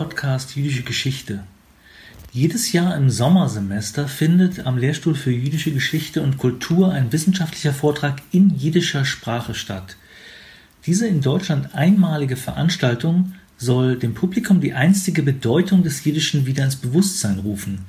[0.00, 1.40] Podcast Jüdische Geschichte.
[2.32, 8.22] Jedes Jahr im Sommersemester findet am Lehrstuhl für jüdische Geschichte und Kultur ein wissenschaftlicher Vortrag
[8.32, 9.96] in jiddischer Sprache statt.
[10.86, 16.76] Diese in Deutschland einmalige Veranstaltung soll dem Publikum die einstige Bedeutung des Jiddischen wieder ins
[16.76, 17.84] Bewusstsein rufen.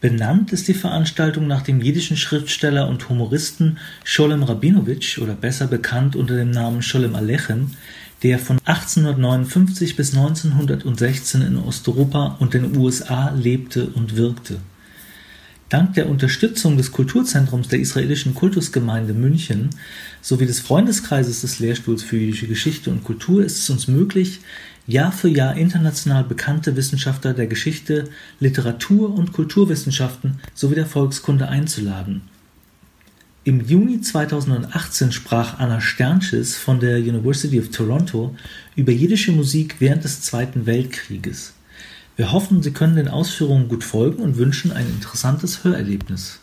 [0.00, 6.16] Benannt ist die Veranstaltung nach dem jiddischen Schriftsteller und Humoristen Sholem Rabinowitsch oder besser bekannt
[6.16, 7.70] unter dem Namen Sholem Alechem,
[8.22, 14.58] der von 1859 bis 1916 in Osteuropa und den USA lebte und wirkte.
[15.68, 19.70] Dank der Unterstützung des Kulturzentrums der israelischen Kultusgemeinde München
[20.22, 24.40] sowie des Freundeskreises des Lehrstuhls für jüdische Geschichte und Kultur ist es uns möglich,
[24.86, 28.08] Jahr für Jahr international bekannte Wissenschaftler der Geschichte,
[28.38, 32.22] Literatur und Kulturwissenschaften sowie der Volkskunde einzuladen.
[33.46, 38.34] Im Juni 2018 sprach Anna Sternschiss von der University of Toronto
[38.74, 41.52] über jiddische Musik während des Zweiten Weltkrieges.
[42.16, 46.40] Wir hoffen, Sie können den Ausführungen gut folgen und wünschen ein interessantes Hörerlebnis.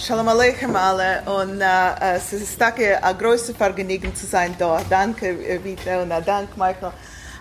[0.00, 4.86] Shalom Aleichem alle und uh, es ist ein großes Vergnügen zu sein dort.
[4.88, 6.92] Danke Vita und danke Michael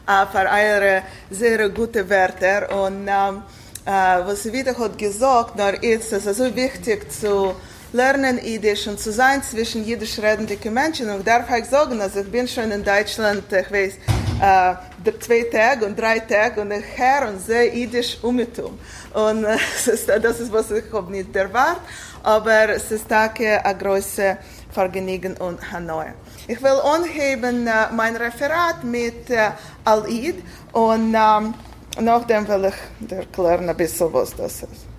[0.06, 3.42] uh, für eure sehr gute Wörter und uh,
[3.86, 7.56] was Vita hat gesagt, ist es so wichtig zu
[7.94, 11.10] lernen Jiddisch und zu sein zwischen jiddisch redenden Menschen.
[11.10, 13.94] Und darf ich sagen, also ich bin schon in Deutschland, ich weiß,
[14.42, 14.76] äh,
[15.20, 18.78] zwei Tage und drei Tage und ich höre und sehe Jiddisch umgetum.
[19.14, 21.84] Und äh, das, ist, das ist, was ich habe nicht erwartet,
[22.24, 24.38] aber es ist auch ein großes
[24.72, 26.14] Vergnügen und Hanoi.
[26.48, 29.52] Ich will anheben äh, mein Referat mit äh,
[29.86, 31.54] Al-Id und ähm,
[32.02, 34.93] nachdem will ich erklären ein bisschen, was das ist.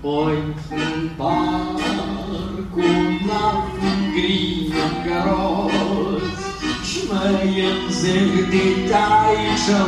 [0.00, 1.80] Poi un parco,
[2.74, 6.38] una fungrina gros,
[6.84, 9.80] Schmeien sich die Teiche,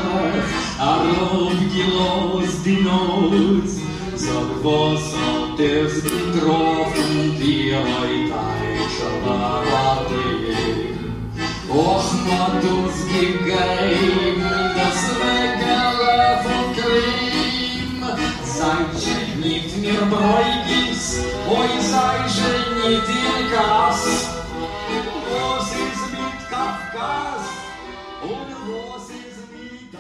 [0.76, 3.78] Arrof gelos die Nuss,
[4.16, 10.20] Sag, was hat es getroffen, Die Heu Teiche, warte
[10.50, 11.70] ich.
[11.70, 14.42] Och, man tut's gegeben,
[14.74, 17.29] Das Regale von Krieg,
[18.60, 18.92] Seid
[19.40, 21.04] nicht mir bräugis,
[21.48, 24.04] oi sei je nicht in Kass.
[25.30, 27.44] Was ist mit Kafkas
[28.22, 29.92] und was ist mit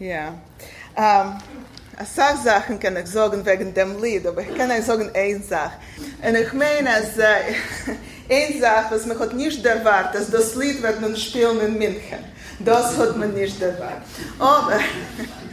[0.00, 0.34] Ja.
[0.96, 1.38] Ähm,
[1.98, 5.40] Ein paar Sachen kann ich sagen wegen dem Lied, aber ich kann euch sagen eine
[5.40, 5.78] Sache.
[6.20, 7.54] Und ich meine, als äh,
[8.28, 12.18] eine Sache, was man hat nicht erwartet, dass das Lied wird man spielen in München.
[12.58, 14.02] Das hat man nicht erwartet.
[14.38, 14.80] Aber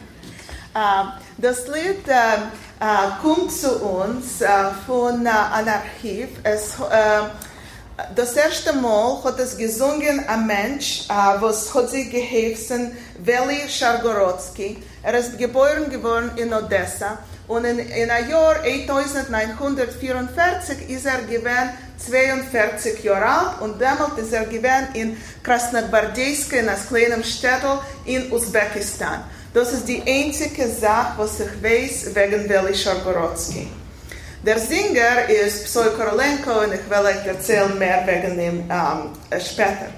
[1.38, 2.38] das Lied äh,
[2.80, 4.48] äh, kommt zu uns äh,
[4.88, 6.30] von äh, einem Archiv.
[6.44, 7.22] Es, äh,
[8.16, 12.92] das erste Mal hat es gesungen ein Mensch, äh, was hat sich geheißen,
[13.24, 14.82] Veli Schargorodsky.
[15.04, 21.70] Er ist geboren geworden in Odessa und in, in einem Jahr 1944 ist er gewesen
[21.98, 28.32] 42 Jahre alt und damals ist er gewesen in Krasnogvardeysk, in einem kleinen Städtel in
[28.32, 29.24] Usbekistan.
[29.54, 33.68] Das ist die einzige Sache, was ich weiß wegen Veli Schargorodsky.
[34.44, 39.90] Der Singer ist Psoy Korolenko und ich will euch erzählen mehr wegen ihm ähm, später.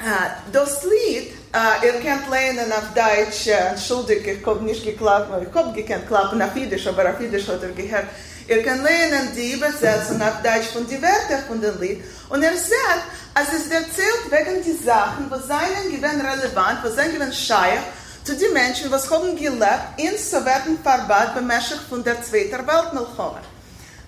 [0.00, 5.28] Uh, das Lied, uh, ihr könnt lernen auf Deutsch, uh, entschuldige, ich habe nicht geklappt,
[5.42, 8.04] ich habe gekannt klappen auf Jiddisch, aber auf Jiddisch hat er gehört.
[8.46, 12.04] Ihr könnt lernen die Übersetzung auf Deutsch von den Wörtern von dem Lied.
[12.28, 13.02] Und er sagt,
[13.34, 17.80] als es erzählt wegen die Sachen, was seien gewinn relevant, was seien gewinn scheich,
[18.28, 23.40] zu den Menschen, was haben gelebt in Sowjetenverband bemäßigt von der Zweiten Weltmilchome.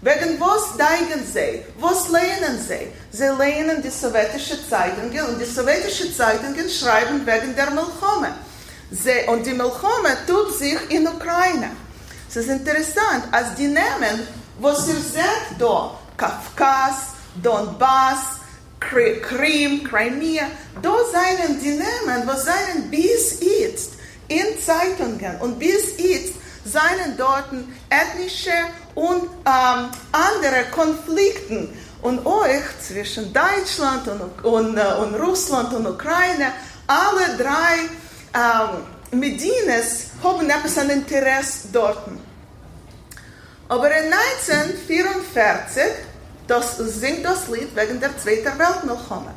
[0.03, 1.65] Wegen was denken sie?
[1.79, 2.93] Was lernen sie?
[3.11, 8.35] Sie lernen die sowjetische Zeitungen und die sowjetische Zeitungen schreiben wegen der Milchome.
[8.91, 11.71] Sie, und die Milchome tut sich in Ukraine.
[12.29, 14.29] Es ist interessant, als die nehmen,
[14.59, 18.37] was ihr seht da, Kafkas, Donbass,
[18.81, 20.45] Krim, Crimea,
[20.83, 24.00] da seien die nehmen, was seien bis jetzt
[24.31, 26.35] in Zeitungen und bis jetzt
[26.65, 27.49] seien dort
[27.89, 28.53] ethnische
[28.95, 31.69] und ähm, andere Konflikte
[32.03, 36.53] und euch zwischen Deutschland und, und, äh, und Russland und Ukraine,
[36.87, 37.89] alle drei
[38.35, 41.99] ähm, Medines haben etwas an Interesse dort.
[43.69, 45.83] Aber in 1944,
[46.47, 49.33] das singt das Lied wegen der Zweiten Weltmilchome.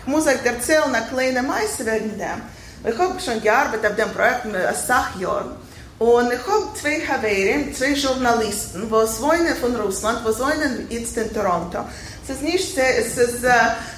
[0.00, 2.55] Ich muss euch erzählen, eine kleine Meise wegen dem.
[2.84, 5.52] Ich habe schon gearbeitet auf dem Projekt mit Sachjahren.
[5.98, 11.32] Und ich habe zwei Haverim, zwei Journalisten, die wohnen von Russland, die wohnen jetzt in
[11.32, 11.86] Toronto.
[12.22, 13.50] Es ist nicht sehr, es ist äh,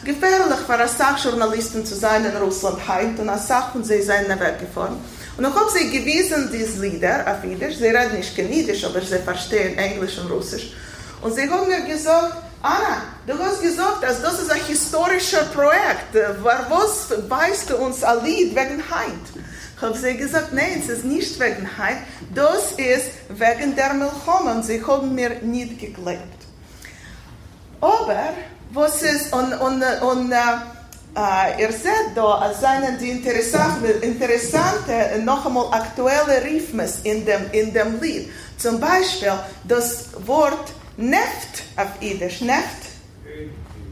[0.04, 4.28] gefährlich für eine Sachjournalisten zu sein in Russland heute und eine Sache von sie sind
[4.28, 4.96] weggefahren.
[5.36, 7.78] Und ich habe sie gewiesen, diese Lieder auf Jiddisch.
[7.78, 10.72] Sie reden nicht kein Jiddisch, aber sie verstehen Englisch und Russisch.
[11.20, 16.14] Und sie haben mir gesagt, Anna, du hast gesagt, dass das ist ein historisches Projekt.
[16.42, 19.12] Was weißt du uns ein Lied wegen Heid?
[19.76, 21.98] Ich habe sie gesagt, nein, es ist nicht wegen Heid.
[22.34, 24.56] Das ist wegen der Milchome.
[24.56, 26.18] Und sie haben mir nicht geglaubt.
[27.80, 28.34] Aber,
[28.72, 35.68] was ist, und, und, und äh, ihr seht da, sind die interessante, interessante, noch einmal
[35.70, 38.32] aktuelle Rhythmus in dem, in dem Lied.
[38.56, 39.32] Zum Beispiel
[39.62, 42.90] das Wort Neft auf Jiddisch, Neft,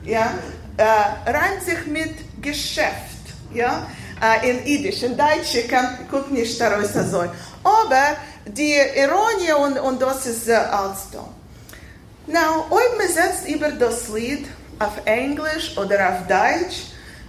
[0.04, 0.34] ja,
[0.76, 3.22] äh, reimt sich mit Geschäft,
[3.54, 3.86] ja,
[4.20, 5.04] äh, in Jiddisch.
[5.04, 7.18] In Deutsch kann, kommt nicht daraus so.
[7.62, 11.28] Aber die Ironie und, und das ist äh, als da.
[12.26, 14.48] Now, ob man setzt über das Lied
[14.80, 16.86] auf Englisch oder auf Deutsch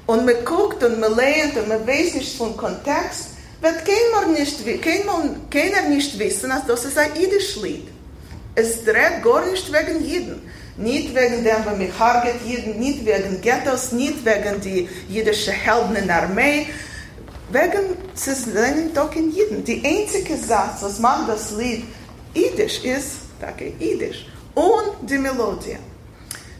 [0.07, 4.65] und man guckt und man lernt und man weiß nicht vom Kontext, wird keiner nicht,
[4.81, 7.96] keiner, keiner nicht wissen, dass das ist ein Jiddisch Lied.
[8.57, 10.41] Es dreht gar nicht wegen Jeden.
[10.77, 14.89] Nicht wegen dem, was mich harget Jeden, nicht wegen Ghettos, nicht wegen die
[16.05, 16.65] der Armee.
[17.51, 17.95] Wegen,
[18.95, 19.63] doch in Jeden.
[19.63, 21.83] Die einzige Satz, was macht das Lied
[22.33, 24.25] Jiddisch, ist, danke, Jiddisch.
[24.55, 25.77] Und die Melodie.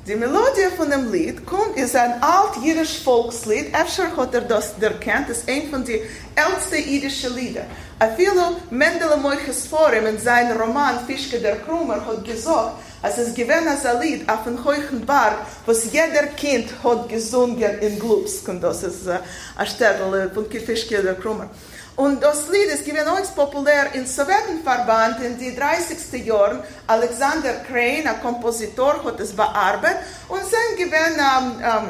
[0.08, 3.74] Die Melodie von dem Lied kommt, ist ein alt-jüdisch Volkslied.
[3.74, 6.00] Efter hat er das erkannt, ist ein von den
[6.34, 7.66] ältesten jüdischen Lieder.
[8.00, 13.36] A viele Mendele Moiches Forum in seinem Roman Fischke der Krummer hat gesagt, als es
[13.36, 18.48] gewesen als ein Lied auf dem hohen Berg, was jeder Kind hat gesungen in Glubsk.
[18.48, 19.20] Und das ist äh,
[19.58, 21.50] ein Städtel von Fischke der Krummer.
[21.98, 26.24] Und das Lied ist gewesen auch populär im Sowjetenverband in den 30.
[26.24, 26.60] Jahren.
[26.86, 29.98] Alexander Crane, ein Kompositor, hat es bearbeitet
[30.30, 31.90] und sein gewesen ähm, ähm,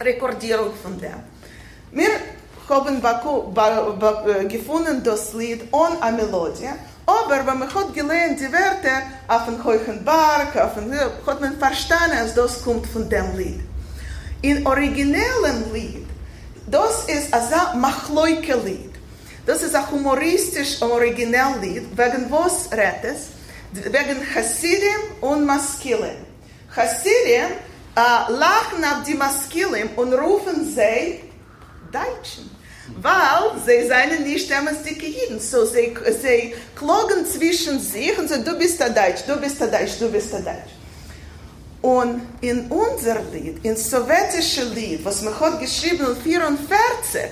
[0.00, 1.22] Rekordierung von dem.
[1.92, 2.08] Wir
[2.70, 6.70] haben gefunden das Lied ohne eine Melodie,
[7.04, 10.90] aber wenn man hat gelernt die Wörter auf hohen Berg, auf dem,
[11.26, 13.60] hat man verstanden, dass das kommt von dem Lied.
[14.40, 16.06] In originellem Lied,
[16.66, 18.93] das ist ein Machloike Lied.
[19.46, 23.20] Das ist ein humoristisch originell Lied, wegen was redet es?
[23.72, 26.24] Wegen Hasidim und Maskilim.
[26.74, 27.50] Hasidim
[27.94, 31.20] äh, lachen auf die Maskilim und rufen sie
[31.92, 32.50] Deutschen.
[33.00, 35.40] Weil sie seien nicht dicke Jiden.
[35.40, 39.68] So sie, sie klagen zwischen sich und sagen, du bist der Deutsch, du bist der
[39.68, 40.74] Deutsch, du bist der Deutsch.
[41.82, 47.22] Und in unser Lied, in sowjetische Lied, was man hat geschrieben in 44,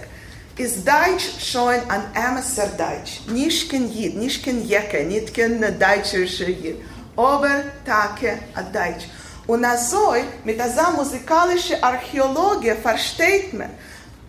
[0.57, 3.21] ist Deutsch schon ein Amesser Deutsch.
[3.27, 6.77] Nicht kein Jid, nicht kein Jecke, nicht kein deutscher Jid,
[7.15, 9.07] aber Tage a Deutsch.
[9.45, 13.69] Und also mit dieser musikalischen Archäologie versteht man,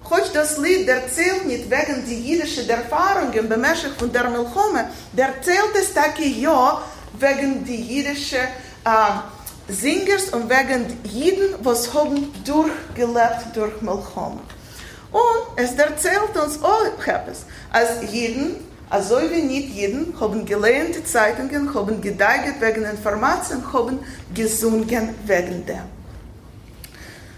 [0.08, 3.64] Хоч das Lied erzählt nicht wegen die jüdischen Erfahrungen beim
[3.98, 6.80] von der Milchome, der erzählt es taki ja
[7.18, 8.46] wegen die jüdischen
[8.84, 14.40] äh, Singers und wegen Jiden, was haben durchgelebt durch Milchome.
[15.13, 17.45] Und es erzählt uns auch etwas.
[17.71, 18.55] Als Jeden,
[18.89, 23.99] also wie nicht Jeden, haben gelernt die Zeitungen, haben gedeiht wegen Informationen, haben
[24.33, 25.83] gesungen wegen dem.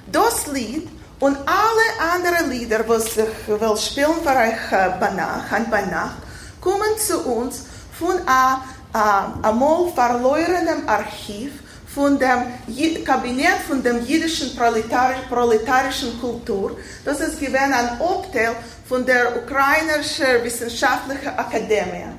[0.09, 0.87] Das Lied
[1.19, 6.17] und alle anderen Lieder, was ich will spielen für euch bei Nacht, bei Nacht,
[6.61, 7.65] kommen zu uns
[7.99, 11.51] von einem einmal verlorenen Archiv
[11.95, 16.77] von dem Kabinett von dem jüdischen proletarischen Kultur.
[17.05, 18.53] Das ist gewesen ein Obteil
[18.85, 22.11] von der ukrainischen wissenschaftlichen Akademie.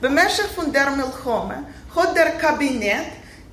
[0.00, 1.64] Bemäßig von der Milchome
[1.96, 3.08] hat der Kabinett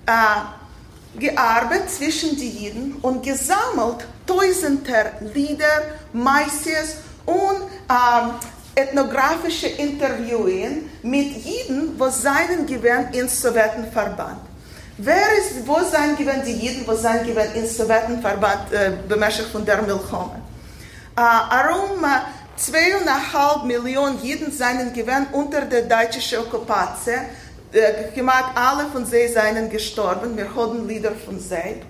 [0.05, 8.33] äh, gearbeitet zwischen den Jiden und gesammelt tausender Lieder, Messias und ähm,
[8.75, 14.52] ethnografische Interviewen mit Jiden, was seinen gewähren im Sowjetenverband.
[14.97, 19.65] Wer ist, wo sein gewesen die Jiden, wo sein gewesen im Sowjetenverband äh, bemäßigt von
[19.65, 20.39] der Milchome?
[21.15, 22.19] Äh, arum äh,
[22.55, 27.21] zweieinhalb Millionen Jiden seien gewesen unter der deutschen Okkupation.
[27.71, 30.37] Äh, gemacht, alle von sie seien gestorben.
[30.37, 31.81] Wir haben Lieder von sie.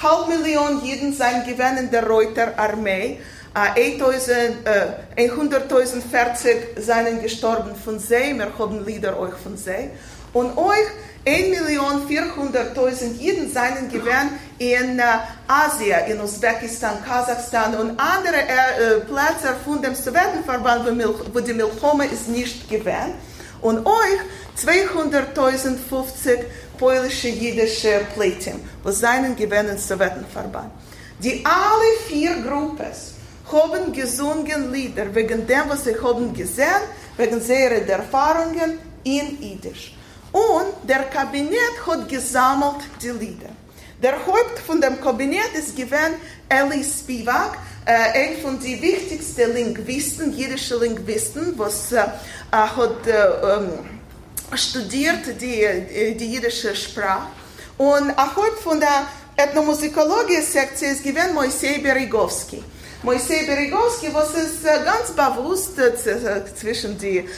[0.00, 3.18] Halb Million Jiden seien gewesen in der Reuter Armee.
[3.54, 3.58] Uh,
[5.14, 8.34] 100.040 seien gestorben von sie.
[8.34, 9.90] Wir haben Lieder euch von sie.
[10.32, 10.86] Und euch
[11.24, 15.02] 1.400.000 Jiden seien gewesen in äh,
[15.46, 22.06] Asien, in Usbekistan, Kasachstan und andere äh, Plätze von dem Sowjetenverband, wo, wo die Milchome
[22.06, 23.14] ist nicht gewesen.
[23.62, 24.20] und euch
[24.58, 26.44] 200.050
[26.78, 30.70] polnische jüdische Plätze, was seinen gewinnen Sowjetenverband.
[31.20, 32.92] Die alle vier Gruppen
[33.50, 36.82] haben gesungen Lieder wegen dem, was sie haben gesehen,
[37.16, 39.94] wegen ihrer Erfahrungen in Jiddisch.
[40.32, 43.50] Und der Kabinett hat gesammelt die Lieder.
[44.02, 46.14] Der Haupt von dem Kabinett ist gewesen
[46.48, 52.04] Eli Spivak, äh, ein von den wichtigsten Linguisten, jüdischen Linguisten, was äh,
[52.50, 53.78] hat äh, ähm,
[54.54, 57.28] studiert die, die jüdische Sprache.
[57.78, 62.62] Und ein Haupt von der Ethnomusikologie-Sektion ist gewesen Moisei Berigowski.
[63.04, 65.72] Moisei Berigowski, was ist ganz bewusst
[66.56, 67.28] zwischen die,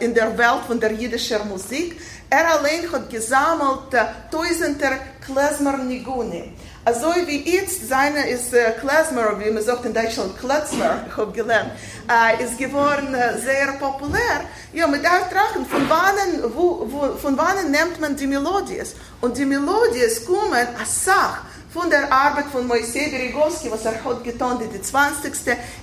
[0.00, 1.98] in der Welt von der jüdischen Musik.
[2.28, 3.90] Er allein hat gesammelt
[4.30, 6.52] tausender Klezmer Niguni.
[6.84, 11.32] Also wie jetzt seine ist äh, Klezmer, wie man sagt in Deutschland Klezmer, ich habe
[11.32, 11.70] gelernt,
[12.06, 14.40] äh, ist geworden äh, sehr populär.
[14.74, 18.94] Ja, mit der Trachen, von wann, wo, wo, von wann nimmt man die Melodies?
[19.22, 24.24] Und die Melodies kommen als Sach von der Arbeit von Moisei Berigowski, was er hat
[24.24, 25.32] getan in die 20.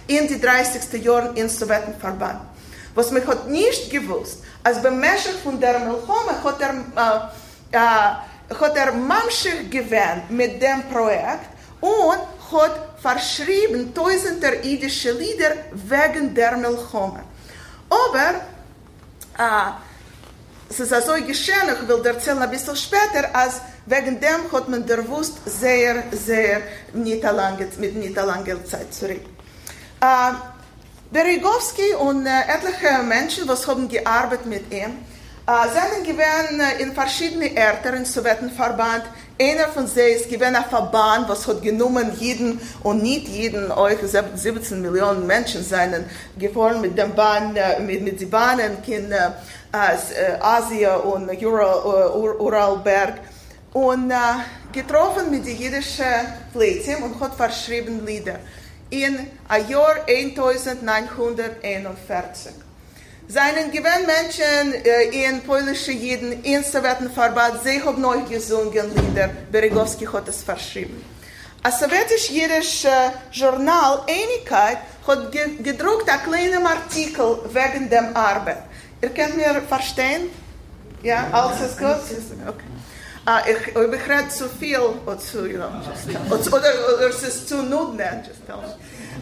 [0.08, 1.04] in die 30.
[1.04, 2.42] Jahren im Sowjetenverband.
[2.96, 6.74] Was man hat nicht gewusst, als beim Meschach von der Milchome hat er,
[7.72, 11.50] äh, äh, hat er Mamschich gewähnt mit dem Projekt
[11.82, 17.22] und hat verschrieben tausender jüdische Lieder wegen der Milchome.
[17.90, 18.30] Aber
[19.38, 19.72] äh,
[20.70, 24.86] es ist also geschehen, ich will erzählen ein bisschen später, als wegen dem hat man
[24.86, 26.62] der Wust sehr, sehr
[27.80, 29.22] mit nicht langer Zeit zurück.
[30.02, 30.34] Äh,
[31.12, 34.98] Berigowski und äh, etliche Menschen, was haben gearbeitet mit ihm,
[35.48, 39.04] äh, sind gewesen äh, in verschiedenen Orten im Sowjetenverband.
[39.40, 44.00] Einer von sie ist gewesen ein Verband, was hat genommen jeden und nicht jeden, euch
[44.02, 46.06] 17 Millionen Menschen seien
[46.40, 49.32] gefahren mit dem Bahn, äh, mit, mit den Bahnen in äh,
[50.40, 53.20] Asien und Ural, Uralberg
[53.76, 54.16] und äh,
[54.72, 56.06] getroffen mit den jüdischen
[56.54, 58.40] Plätzen und hat verschrieben Lieder
[58.90, 59.28] in
[59.68, 62.54] Jahr 1941.
[63.28, 70.06] Seinen gewähnt Menschen äh, in polnische Jiden in Sowjetenverband, sie haben neu gesungen Lieder, Berigowski
[70.06, 71.04] hat es verschrieben.
[71.62, 78.64] Ein sowjetisch-jüdisches äh, Journal Einigkeit hat ge gedruckt einen kleinen Artikel wegen dem Arbeit.
[79.02, 80.30] Ihr könnt mir verstehen?
[81.04, 82.00] Ja, alles ist gut?
[82.48, 82.64] Okay.
[83.28, 87.50] Uh, ich, ich begrijp zu viel oder zu, you know, just, oder, oder es ist
[87.50, 88.60] zu nudne, just tell.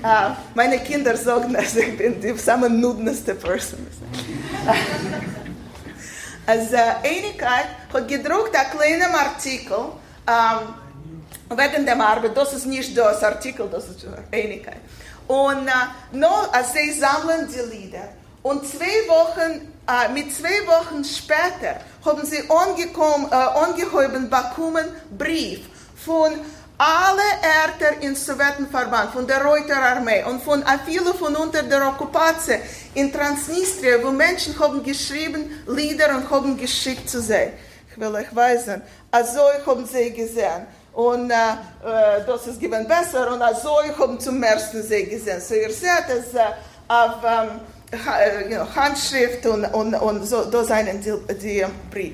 [0.04, 3.88] Uh, meine Kinder sagen, dass ich bin die samme nudneste Person.
[6.46, 12.36] also, Einigkeit hat gedruckt einen kleinen Artikel um, wegen der Arbeit.
[12.36, 14.82] Das ist nicht das Artikel, das ist Einigkeit.
[15.28, 18.10] Und uh, noch, als sie sammeln die Lieder.
[18.42, 24.86] Und zwei Wochen, äh, mit zwei Wochen später haben sie angekommen, äh, angehoben bekommen
[25.18, 25.62] Brief
[25.96, 26.34] von
[26.78, 32.58] alle Ärter im Sowjetenverband, von der Reuterarmee und von vielen von unter der Okkupation
[32.96, 37.54] in Transnistrien, wo Menschen haben geschrieben Lieder und haben geschickt zu sehen.
[37.90, 38.82] Ich will euch weisen,
[39.12, 40.66] also haben sie gesehen.
[40.94, 41.36] Und äh,
[42.28, 45.42] das ist gewinn besser und also haben zum ersten sie gesehen.
[45.42, 46.42] So ihr seht es äh,
[46.88, 47.16] auf...
[47.24, 47.62] Ähm,
[48.50, 52.14] know, Handschrift und, und, und so, da seien die, die Brief.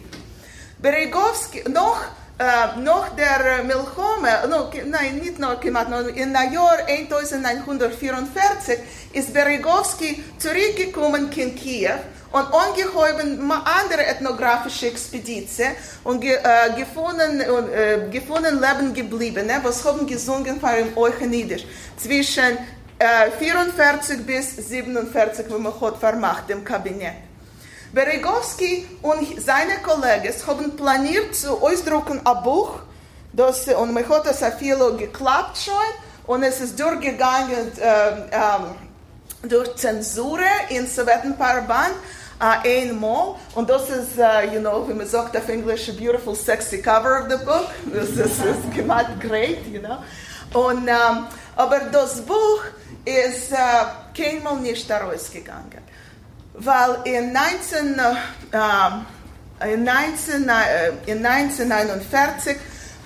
[0.80, 2.02] Berigowski, noch,
[2.38, 8.80] äh, noch der Milchome, no, nein, nicht noch gemacht, no, im Jahr 1944
[9.14, 12.00] ist Berigowski zurückgekommen in Kiew
[12.32, 20.06] und angehäuben andere ethnografische Expeditionen und ge, äh, gefunden, äh, gefunden Leben gebliebene, was haben
[20.06, 21.66] gesungen von Euchenidisch
[21.98, 22.58] zwischen
[23.00, 27.14] 44 bis 47, wo man hat vermacht im Kabinett.
[27.94, 32.82] Berigowski und seine Kollegen haben planiert zu ausdrucken ein Buch,
[33.32, 35.74] das, und man hat es viel geklappt schon,
[36.28, 41.94] und es ist durchgegangen äh, äh, durch Zensur in Sowjetenverband
[42.40, 46.36] äh, einmal, und das ist, uh, you know, wie man sagt auf Englisch, a beautiful,
[46.36, 47.68] sexy cover of the book.
[47.94, 49.98] Das ist, gemacht great, you know.
[50.54, 52.64] Und, um, aber das Buch
[53.06, 53.58] ist äh,
[54.16, 55.82] keinmal nicht rausgegangen.
[56.54, 58.00] Weil in, 19,
[58.52, 62.58] äh, in, 19, äh, in 1949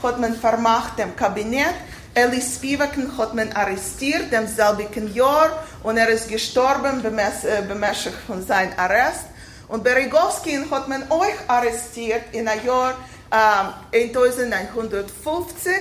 [0.01, 1.75] hat man vermacht dem Kabinett,
[2.15, 8.73] Eli Spivaken hat man arrestiert im selben Jahr und er ist gestorben bemäßigt von seinem
[8.77, 9.25] Arrest.
[9.67, 12.93] Und Berigowski hat man euch arrestiert in der Jahr
[13.31, 15.73] äh, 1950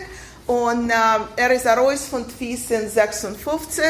[0.46, 0.94] und äh,
[1.36, 3.84] er ist raus von Thyssen 56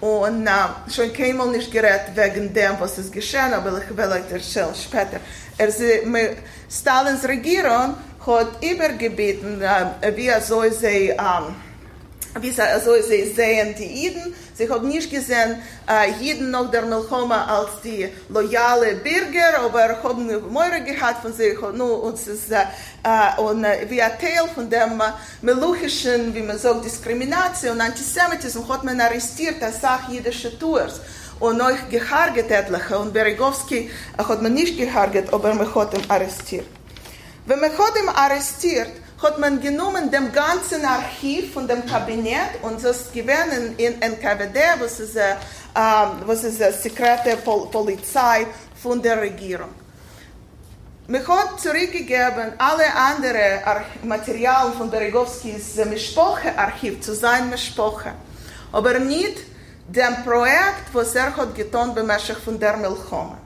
[0.00, 0.50] Und äh,
[0.90, 5.20] schon keinmal nicht gerät wegen dem, was ist geschehen, aber ich will euch erzählen später.
[5.56, 5.68] Er,
[6.06, 6.36] mit
[6.70, 7.94] Stalins Regierung
[8.26, 11.54] hat übergebeten, äh, wie soll sie, ähm,
[12.40, 14.34] wie sie, soll sie sehen, die Iden.
[14.54, 20.26] Sie hat nicht gesehen, äh, Jiden nach der Milchoma als die loyale Bürger, aber haben
[20.52, 22.64] Meure gehabt von sich, nur uns ist, äh,
[23.02, 25.12] äh, und äh, wie ein Teil von dem äh,
[25.42, 31.00] meluchischen, wie man sagt, Diskrimination und Antisemitismus hat man arrestiert als Sache jüdische Tours.
[31.38, 36.66] Und euch geharget etliche, und Berigowski hat man nicht geharget, aber man hat ihn arrestiert.
[37.44, 38.90] Wenn man hat ihn arrestiert,
[39.22, 45.00] hat man genommen dem ganzen Archiv von dem Kabinett und das gewesen in NKWD, was
[45.00, 45.36] ist, äh,
[46.26, 48.46] was ist die sekrete Pol Polizei
[48.82, 49.70] von der Regierung.
[51.08, 58.12] Man hat zurückgegeben alle anderen Materialien von Berigowskis Mischpoche-Archiv zu seinem Mischpoche,
[58.72, 59.38] aber nicht
[59.88, 62.10] dem Projekt, was er hat getan beim
[62.44, 63.45] von der Milchome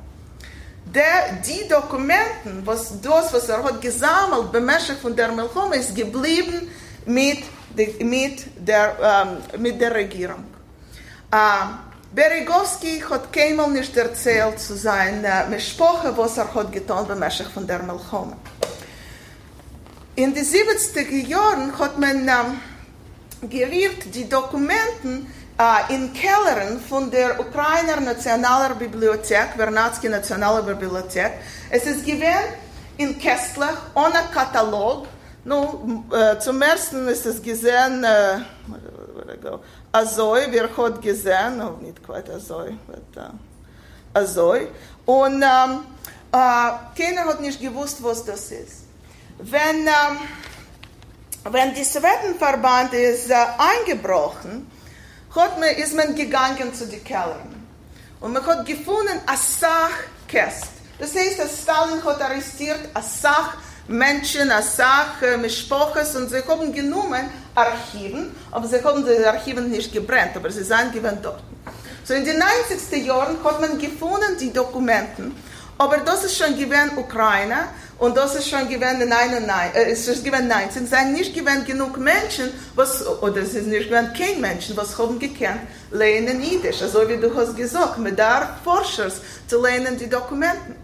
[0.95, 4.71] der, die Dokumenten, was das, was er hat gesammelt beim
[5.01, 6.69] von der Milchome, ist geblieben
[7.07, 7.45] mit,
[7.77, 10.45] de, mit, der, ähm, mit der Regierung.
[11.33, 11.79] Ähm,
[12.13, 17.83] Berigowski hat keinmal nicht erzählt zu seiner Mischpoche, was er hat getan beim von der
[17.83, 18.37] Milchome.
[20.17, 22.61] In den 70er Jahren hat man ähm,
[23.49, 25.29] geriert die Dokumenten
[25.61, 31.33] äh, in Kellern von der Ukrainer Nationaler Bibliothek, Vernadsky Nationaler Bibliothek.
[31.71, 32.55] Es ist gewesen
[32.97, 35.07] in Kessler ohne Katalog.
[35.45, 38.41] Nu, äh, zum ersten ist es gesehen, äh,
[39.93, 43.33] Azoi, wir hat gesehen, no, nicht quite Azoi, but uh,
[44.15, 44.69] Azoi.
[45.07, 45.81] Und ähm,
[46.31, 48.85] äh, keiner hat nicht gewusst, was das ist.
[49.39, 50.19] Wenn, ähm,
[51.51, 54.71] wenn die Sowjetenverband ist äh, eingebrochen,
[55.35, 57.67] hat man, ist man gegangen zu den Kellern.
[58.21, 60.69] Und man hat gefunden, eine Sachkäst.
[60.99, 63.57] Das heißt, dass Stalin hat arrestiert, eine Sach
[63.91, 69.93] Menschen, eine Sache, Mischpoches, und sie haben genommen Archiven, aber sie haben die Archiven nicht
[69.93, 71.43] gebrannt, aber sie sind gewann dort.
[72.05, 75.35] So in den 90er Jahren hat man gefunden die Dokumenten,
[75.77, 77.69] aber das ist schon gewann Ukraine,
[78.01, 81.35] und das ist schon gewesen in 19, äh, es ist gewesen 19, es sind nicht
[81.35, 85.61] gewesen genug Menschen, was, oder es ist nicht gewesen kein Menschen, was haben gekannt,
[85.91, 86.81] lernen Jiddisch.
[86.81, 90.75] Also wie du hast gesagt, mit der Forschers zu lernen die Dokumenten.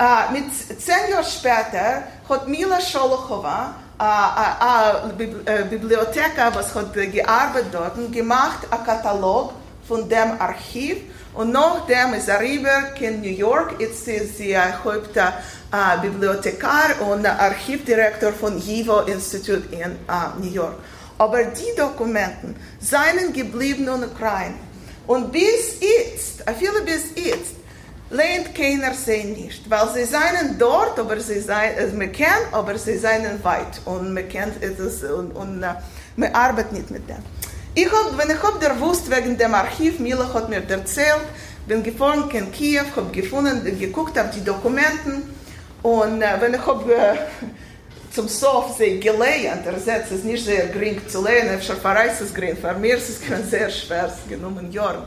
[0.00, 0.44] Uh, mit
[0.80, 8.60] zehn Jahren später hat Mila Sholochova, eine uh, uh, Bibliotheka, was hat gearbeitet dort, gemacht,
[8.70, 9.52] einen Katalog
[9.86, 10.98] von dem Archiv,
[11.38, 15.30] und nachdem ist er rüber in New York, jetzt ist sie Haupt äh,
[16.00, 20.76] Bibliothekar und Archivdirektor von YIVO Institute in äh, New York.
[21.18, 24.54] Aber die Dokumenten seien geblieben in Ukraine.
[25.06, 27.56] Und bis jetzt, viele bis jetzt,
[28.10, 32.78] lehnt keiner sie nicht, weil sie seien dort, aber sie seien, also man kennt, aber
[32.78, 35.74] sie seien weit und man kennt es und, und uh,
[36.16, 37.18] man arbeitet nicht mit dem.
[37.74, 41.26] Ich hab, wenn ich hab der wegen dem Archiv, Mila hat mir erzählt,
[41.66, 45.37] bin gefahren in Kiew, hab gefunden, geguckt auf die Dokumenten
[45.82, 47.16] und äh, wenn ich hab äh,
[48.12, 52.34] zum Sof sie gelernt, er setzt es nicht sehr gering zu lernen, ich verreiß es
[52.34, 55.04] gering, für mir ist es sehr schwer, genommen Jahren,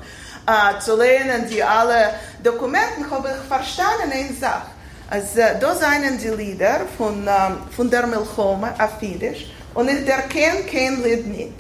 [0.47, 2.11] äh, zu lernen, die alle
[2.43, 4.67] Dokumenten habe ich verstanden, eine Sache.
[5.09, 10.61] Also, da sind die Lieder von, ähm, von der Milchome auf Jiddisch und ich erkenne
[10.71, 11.53] kein Lied nicht.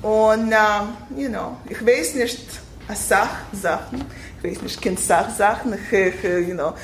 [0.00, 2.59] Und, ähm, you know, ich weiß nicht,
[2.94, 4.04] Sach Sachen,
[4.42, 6.74] ich weiß nicht, kind Sach Sachen, ich, ich, you know,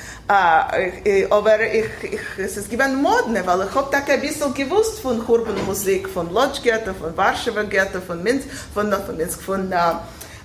[1.03, 4.99] ich, aber ich, ich, es ist gewann Modne, weil ich hab da ein bisschen gewusst
[4.99, 5.23] von
[5.65, 9.97] Musik, von Lodz Ghetto, von Warschauer Ghetto, von Minsk, von, von Minsk, von uh,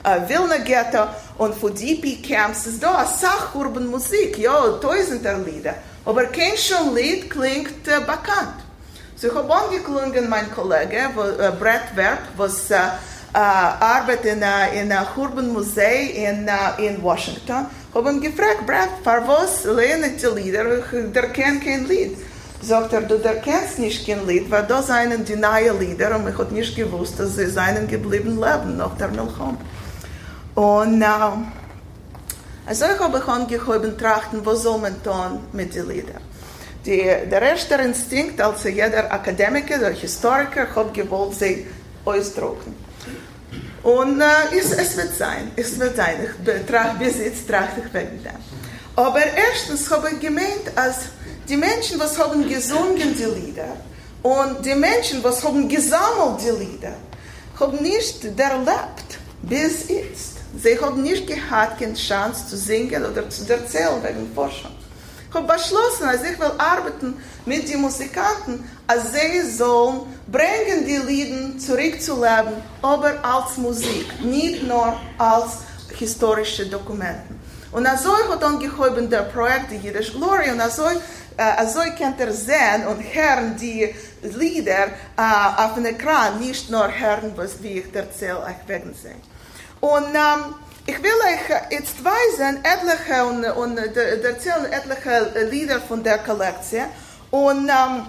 [0.07, 1.07] uh, Wilna Ghetto
[1.39, 6.95] und von DP Camps, ist da eine Sach Musik, ja, tausender Lieder, aber kein schon
[6.95, 8.63] Lied klingt uh, bekannt.
[9.17, 12.75] So ich habe angeklungen, mein Kollege, wo, uh, Brett Werb, was uh,
[13.35, 17.67] uh, arbeitet in einem Urban Museum in, in Washington.
[17.95, 20.65] Habe ihn gefragt, Brett, für was lernen die Lieder?
[21.15, 22.17] Der kennt kein Lied.
[22.63, 26.29] Sagt er, du der kennst nicht kein Lied, weil da seien die neuen Lieder und
[26.29, 29.59] ich habe nicht gewusst, dass sie seinen geblieben leben nach der Milchom.
[30.55, 31.39] Und uh,
[32.65, 36.23] also ich habe angehoben trachten, was soll man tun mit den Liedern.
[36.87, 41.67] Die, der erste Instinkt, als jeder Akademiker oder Historiker, hat gewollt, sie
[42.05, 42.75] ausdrucken.
[43.83, 44.25] Und äh,
[44.57, 46.17] es, es wird sein, es wird sein.
[46.25, 48.21] Ich betrachte, bis jetzt trachte ich dem.
[48.95, 50.97] Aber erstens habe ich gemeint, als
[51.49, 53.77] die Menschen, was haben gesungen die Lieder,
[54.23, 56.95] und die Menschen, was haben gesammelt die Lieder,
[57.59, 60.39] haben nicht erlebt, bis jetzt.
[60.63, 64.71] Sie haben nicht gehabt, keine Chance zu singen oder zu erzählen wegen Forschung.
[65.33, 67.17] Ich habe beschlossen, als ich will arbeiten
[67.47, 74.95] mit den Musikanten, als sie sollen bringen die Lieder zurückzuleben, aber als Musik, nicht nur
[75.17, 75.61] als
[75.97, 77.35] historische Dokumente.
[77.71, 80.83] Und also hat angehoben der Projekt die Jiddisch Glory und also,
[81.39, 86.87] äh, also könnt ihr sehen und hören die Lieder äh, auf dem Ekran, nicht nur
[86.93, 89.17] hören, was wie ich erzähle, euch wegen sie.
[89.81, 90.55] Und ähm,
[90.87, 96.87] ich will euch jetzt weisen, etliche und, und äh, erzählen etliche Lieder von der Kollektion
[97.31, 98.07] und, ähm,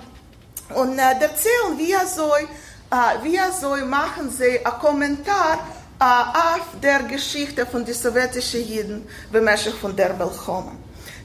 [0.76, 2.48] und äh, erzählen, wie er soll,
[2.92, 5.60] äh, wie er soll machen sie einen Kommentar
[6.00, 10.72] äh, auf der Geschichte von den sowjetischen Juden bemäßig von der Belchome.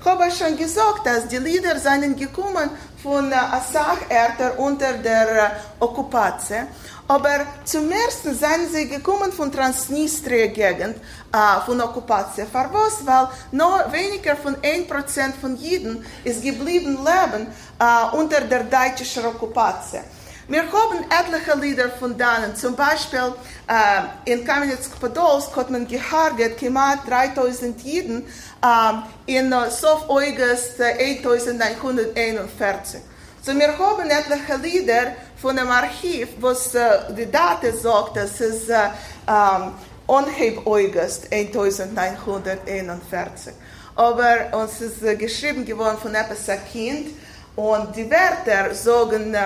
[0.08, 2.70] Habe schon gesagt, dass die Lieder seien gekommen
[3.02, 6.66] von äh, Asach-Ärter unter der äh, Okkupation.
[7.06, 12.46] Aber zum ersten seien sie gekommen von Transnistria-Gegend, äh, von Okkupation.
[12.46, 12.70] Für?
[13.04, 17.46] Weil nur weniger von 1% von Juden ist geblieben leben
[17.78, 20.04] äh, unter der deutschen Okkupation.
[20.50, 22.56] Wir haben etliche Lieder von denen.
[22.56, 23.34] Zum Beispiel
[23.66, 28.24] äh, in Kamenetsk-Podolsk hat man gehört, knapp 3000 Juden
[28.62, 28.92] äh,
[29.26, 33.00] in uh, Sof August äh, 1941.
[33.42, 38.70] So wir haben etliche Lieder von dem Archiv, was äh, die Daten sagt, das ist
[38.70, 38.88] äh,
[39.28, 39.72] ähm,
[40.06, 43.52] Onheb August 1941.
[43.96, 47.08] Aber uns ist äh, geschrieben geworden von etwas Kind
[47.54, 49.36] und die Wörter sagen,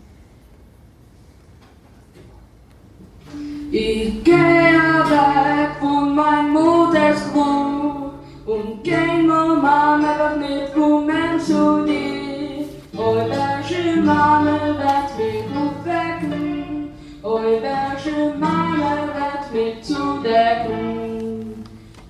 [3.71, 8.13] Ich gehe weg von mein Mutters Grund
[8.45, 8.87] und
[9.25, 12.67] mal Mama mit Blumen zu dir.
[12.97, 13.61] Eure
[14.03, 16.89] Mama wird mich aufwecken,
[17.23, 20.94] eure Mama wird mich zudecken.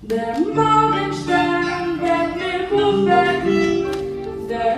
[0.08, 2.68] Der Morgenstern wird mir
[4.48, 4.76] der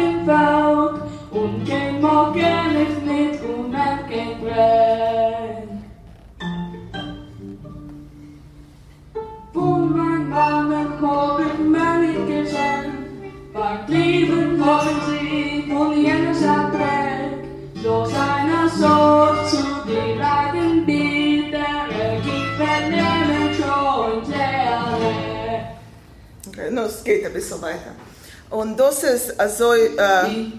[1.31, 2.67] und kein Morgen
[11.71, 12.17] mein
[13.51, 16.66] verglieben wollen sie von jenes Abbrett.
[17.87, 21.87] So seiner Sohn zu den eigenen Bildern,
[22.21, 24.23] gibt vernehmen schon
[26.49, 27.95] Okay, no, es geht ein bisschen weiter.
[28.49, 30.51] Und das ist also, äh,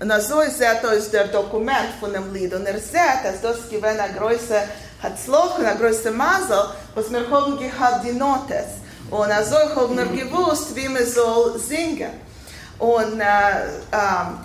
[0.00, 2.54] und also ist das der Dokument von dem Lied.
[2.54, 4.62] Und er sieht, dass das gewinnt eine große
[5.02, 8.78] Hatzloch, eine große Masel, was wir haben gehabt, die Notes.
[9.10, 12.12] Und also haben wir gewusst, wie man soll singen.
[12.78, 14.38] Und äh, ähm,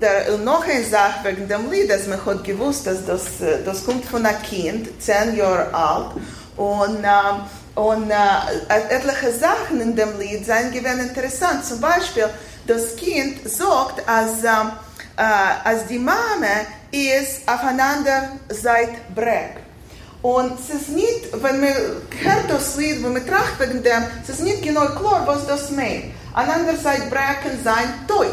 [0.00, 3.22] der, noch eine Sache wegen dem Lied, dass man hat gewusst, dass das,
[3.64, 6.12] das kommt von einem Kind, zehn Jahre alt,
[6.56, 7.42] und, ähm,
[7.74, 11.64] und äh, etliche Sachen in dem Lied sind gewesen interessant.
[11.64, 12.28] Zum Beispiel,
[12.66, 14.72] das Kind sagt, als, ähm,
[15.16, 15.22] äh,
[15.64, 19.56] als die Mama ist aufeinander seit Breck.
[20.22, 24.30] Und es ist nicht, wenn man hört das Lied, wenn man tracht wegen dem, es
[24.30, 26.06] ist nicht genau klar, was das meint.
[26.34, 28.26] Einander seit Brecken sein Tod.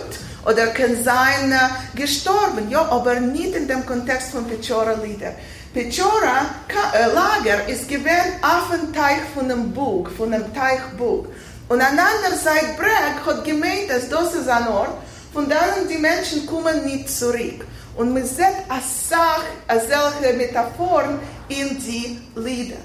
[0.45, 5.34] Oder kann sein äh, gestorben, ja, aber nicht in dem Kontext von Pechora-Lieder.
[5.73, 11.27] Pechora-Lager ist gewähnt auf dem Teich von dem Bug, von dem Teichbug.
[11.69, 14.97] Und an anderer Seite Breg hat gemeint, dass das ist ein Ort,
[15.34, 17.65] von dem die Menschen kommen nicht zurück.
[17.95, 22.77] Und man sieht eine solche Metaphoren in die Lieder.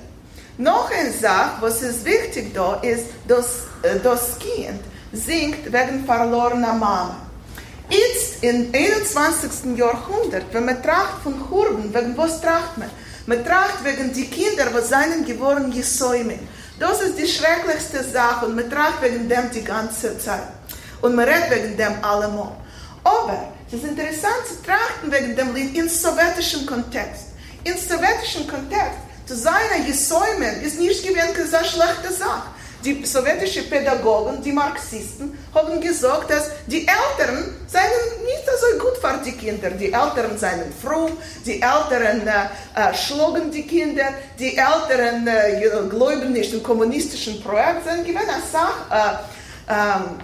[0.57, 3.65] Noch eine Sache, was ist wichtig da, ist, dass
[4.03, 4.81] das Kind
[5.13, 7.28] singt wegen verlorener Mama.
[7.91, 9.77] Jetzt im 21.
[9.77, 12.91] Jahrhundert, wenn man tracht von Hurben, wegen was tracht man?
[13.27, 16.39] Man tracht wegen die Kinder, was seinen geworden Gesäumen.
[16.79, 20.49] Das ist die schrecklichste Sache und man tracht wegen dem die ganze Zeit.
[21.01, 22.53] Und man redet wegen dem allemal.
[23.05, 27.29] Aber es ist interessant zu trachten wegen dem Lied im sowjetischen Kontext.
[27.65, 32.49] Im sowjetischen Kontext, zu sein Gesäumen ist nicht gewesen eine schlechte Sache.
[32.89, 37.83] Die sowjetischen Pädagogen, die Marxisten, haben gesagt, dass die Eltern seien
[38.25, 39.69] nicht so gut für die Kinder.
[39.73, 41.11] Die Eltern seien froh,
[41.45, 48.07] die Eltern äh, schlagen die Kinder, die Eltern äh, glauben nicht im kommunistischen Projekt, sondern
[48.07, 49.21] gewesen eine Sache,
[49.69, 50.21] äh, ähm,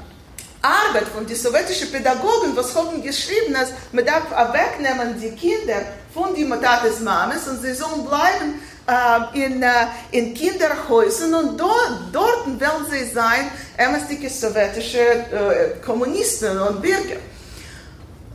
[0.62, 5.83] Arbeit von den sowjetischen Pädagogen, was haben geschrieben, dass man darf wegnehmen die Kinder
[6.14, 8.55] von die Tates Mames und sie sollen bleiben
[8.87, 9.68] äh, in, äh,
[10.11, 17.20] in Kinderhäusern und dort, dort werden sie sein, ämstliche sowjetische äh, Kommunisten und Bürger.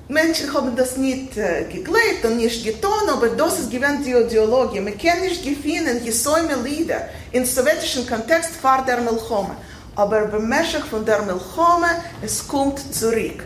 [0.07, 4.79] Menschen haben das nicht äh, geglaubt und nicht getan, aber das ist gewähnt die Ideologie.
[4.79, 9.55] Man kann nicht gewinnen, gesäume Lieder im sowjetischen Kontext vor der Milchome.
[9.95, 11.89] Aber Meschach von der Milchome,
[12.23, 13.43] es kommt zurück.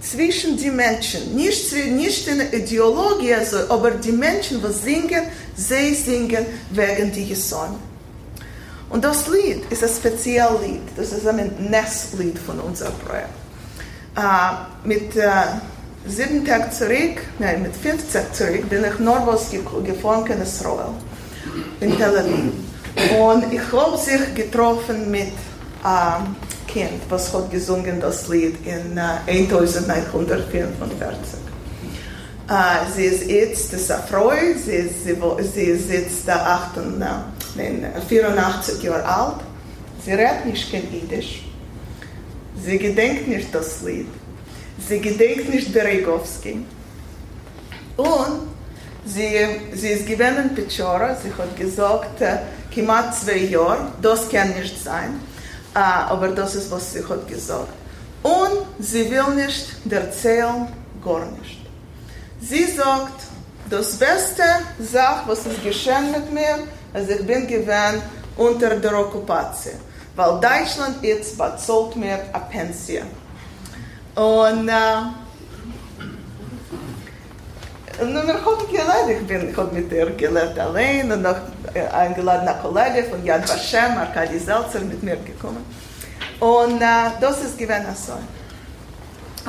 [0.00, 5.22] Zwischen die Menschen, nicht, nicht in der Ideologie, also, aber die Menschen, die singen,
[5.56, 7.78] sie singen wegen die Gesäume.
[8.88, 10.82] Und das Lied ist ein Speziallied.
[10.96, 13.28] Das ist ein Nestlied von unserem Projekt.
[14.16, 15.30] Äh, mit äh,
[16.06, 20.94] sieben Tagen zurück, nein, mit fünf Tagen zurück, bin ich Norwos gefahren in Israel,
[21.80, 22.52] in Tel Aviv.
[23.18, 25.32] Und ich habe sich getroffen mit
[26.66, 31.40] Kind, was hat gesungen das Lied in uh, 1944.
[32.48, 32.52] Uh,
[32.94, 34.30] sie ist jetzt, das Frau,
[34.64, 39.40] sie ist, sie, sie ist jetzt 8, nein, 84 Jahre alt.
[40.04, 41.42] Sie redet nicht kein Jiddisch.
[42.64, 44.06] Sie gedenkt nicht das Lied.
[44.88, 46.64] Sie gedenkt nicht Beregowski.
[47.96, 48.48] Und
[49.04, 49.30] sie,
[49.72, 51.16] sie ist gewesen in Pechora.
[51.16, 52.38] Sie hat gesagt, äh,
[52.72, 55.20] knapp zwei Jahre, das kann nicht sein.
[55.76, 57.68] Aber das ist, was sie hat gesagt.
[58.22, 60.68] Und sie will nicht erzählen,
[61.04, 61.60] gar nicht.
[62.40, 63.20] Sie sagt,
[63.68, 64.42] das beste
[64.78, 66.58] Sache, was ist geschehen mit mir,
[66.94, 68.02] als ich bin gewesen
[68.36, 69.74] unter der Okkupation.
[70.14, 73.06] Weil Deutschland jetzt bezahlt mir eine Pension.
[74.14, 75.25] Und, äh,
[78.00, 81.36] und wir haben gelernt, ich bin ich mit ihr gelernt allein und noch
[81.92, 85.64] eingeladen ein Kollege von Yad Vashem, Arkadi Seltzer, mit mir gekommen.
[86.40, 88.12] Und äh, das ist gewesen so.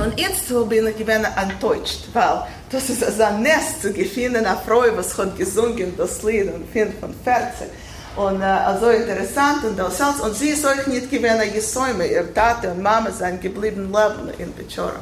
[0.02, 4.46] Und jetzt so bin ich gewesen enttäuscht, weil das ist also ein Nest zu gefunden,
[4.46, 7.68] eine Frau, was hat gesungen, das Lied und Film von 14.
[8.16, 10.20] Und äh, also interessant und das alles.
[10.22, 12.08] Und sie ist euch nicht gewesen, eine Gesäume.
[12.08, 15.02] Ihr Tate und Mama sind geblieben leben in Pechora.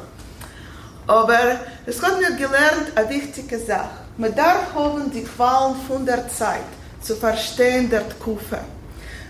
[1.06, 3.90] Aber es hat mir gelernt, eine wichtige Sache.
[4.16, 6.64] Man darf haben die Qualen von der Zeit
[7.00, 8.58] zu verstehen, der Kufe.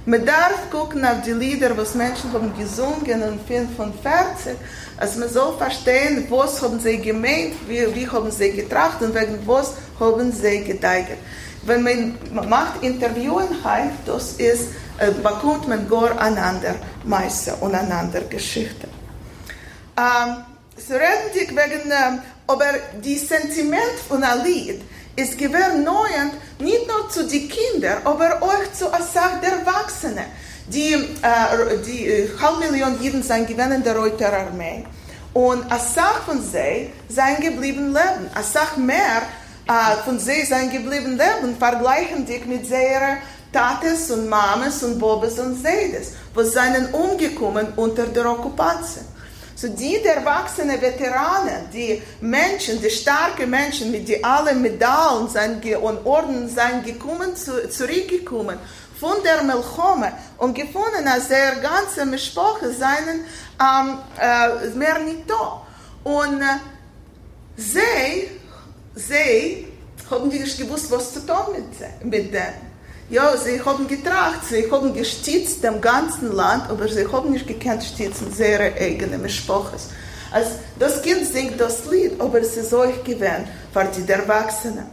[0.06, 3.40] Man darf gucken auf die Lieder, was Menschen haben gesungen
[3.76, 4.56] von 40,
[4.96, 9.40] als man soll verstehen, was haben sie gemeint, wie, wie haben sie getracht und wegen
[9.44, 11.18] was haben sie gedeigert.
[11.64, 18.20] Wenn man macht Interviewen heim, das ist, äh, bekommt man gar einander Meister und einander
[18.20, 18.86] Geschichte.
[19.98, 20.36] Ähm,
[20.76, 22.66] so reden sich wegen, äh, aber
[23.02, 24.82] die Sentiment von einem Lied
[25.16, 26.08] ist gewähnt neu
[26.58, 30.26] nicht nur zu den Kindern, aber auch zu einer Sache der Erwachsenen.
[30.68, 34.84] Die, äh, die äh, halbe Million Jeden sind gewähnt in der Reuter Armee.
[35.32, 38.30] Und Sache von sie sind geblieben leben.
[38.42, 39.22] Sache mehr
[39.68, 43.18] äh, von sie sind geblieben leben, vergleichen dich mit ihrer
[43.52, 49.15] Tates und Mames und Bobes und Seides, wo seien umgekommen unter der Okkupation.
[49.56, 55.64] So die der erwachsene Veteranen, die Menschen, die starken Menschen mit die allen Medaillen sind
[55.76, 58.58] und Orden sind gekommen, zu, zurückgekommen
[59.00, 63.24] von der Melchome und gefunden, als der ganze Mischproche seien
[63.58, 65.62] ähm, äh, mehr nicht da.
[66.04, 66.58] Und äh,
[67.56, 68.30] sie,
[68.94, 69.68] sie
[70.10, 72.65] haben nicht gewusst, was zu tun mit, mit dem.
[73.08, 77.84] Ja, sie haben getracht, sie haben gestützt dem ganzen Land, aber sie haben nicht gekannt
[77.84, 79.88] stützen ihre eigene Mischproches.
[80.36, 84.86] als das Kind singt das Lied, aber es ist euch gewähnt, für die Erwachsenen.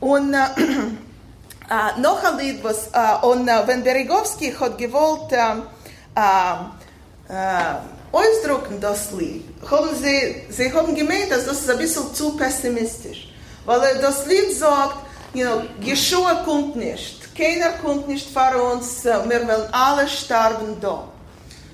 [0.00, 0.36] Und äh,
[1.70, 5.36] äh, noch ein Lied, was, äh, und äh, wenn Berigowski hat gewollt, äh,
[6.16, 6.54] äh,
[7.28, 7.74] äh,
[8.12, 13.32] ausdrucken das Lied, haben sie, sie haben gemeint, dass das ist ein bisschen zu pessimistisch.
[13.64, 14.96] Weil das Lied sagt,
[15.34, 20.80] you know, Yeshua kommt nicht, keiner kommt nicht für uns, äh, wir wollen alle sterben
[20.80, 21.04] da.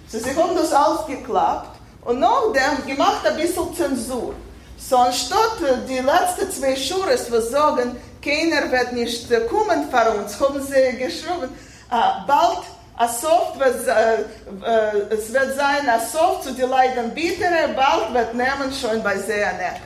[0.08, 4.34] So, sie haben das aufgeklappt und nachdem gemacht ein bisschen Zensur.
[4.76, 10.10] So anstatt äh, die letzten zwei Schures, was sagen, keiner wird nicht äh, kommen für
[10.10, 11.48] uns, haben sie geschrieben,
[11.90, 12.64] äh, bald
[12.96, 18.72] Asoft wird, äh, äh, es wird sein, Asoft zu die Leiden bittere, bald wird nehmen
[18.72, 19.80] schon bei sehr nett.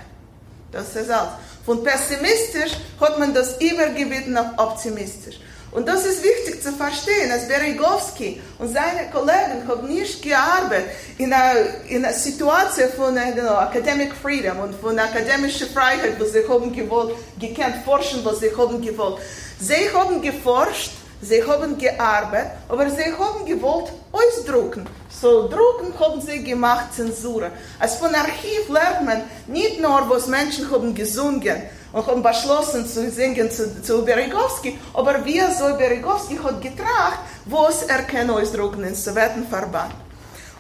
[0.73, 1.31] Das ist alles.
[1.65, 5.39] Von pessimistisch hat man das übergebeten auf optimistisch.
[5.71, 10.87] Und das ist wichtig zu verstehen, dass Berigowski und seine Kollegen haben nicht gearbeitet
[11.19, 16.49] in einer, in einer Situation von know, Academic Freedom und von akademischer Freiheit, wo sie
[16.49, 19.19] haben gewollt, gekannt forschen, was sie haben gewollt.
[19.61, 24.87] Sie haben geforscht, sie haben gearbeitet, aber sie haben gewollt ausdrucken.
[25.21, 27.51] So drucken haben sie gemacht Zensur.
[27.79, 33.11] Als von Archiv lernt man nicht nur, was Menschen haben gesungen, und haben beschlossen zu
[33.11, 38.95] singen zu, zu Berigowski, aber wie so Berigowski hat getragen, was er kann ausdrucken im
[38.95, 39.95] Sowjetenverband.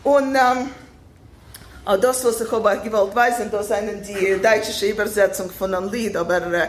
[0.05, 0.71] Und ähm,
[2.01, 6.43] das, was ich aber gewollt weisen, das ist die deutsche Übersetzung von einem Lied, aber
[6.53, 6.69] äh,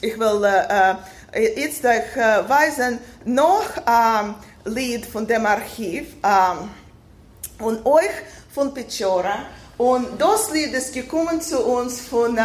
[0.00, 2.16] ich will äh, jetzt euch
[2.48, 6.14] weisen noch ein Lied von dem Archiv
[7.58, 8.10] und euch
[8.54, 9.46] von Pichora.
[9.78, 12.38] Und das Lied ist gekommen zu uns von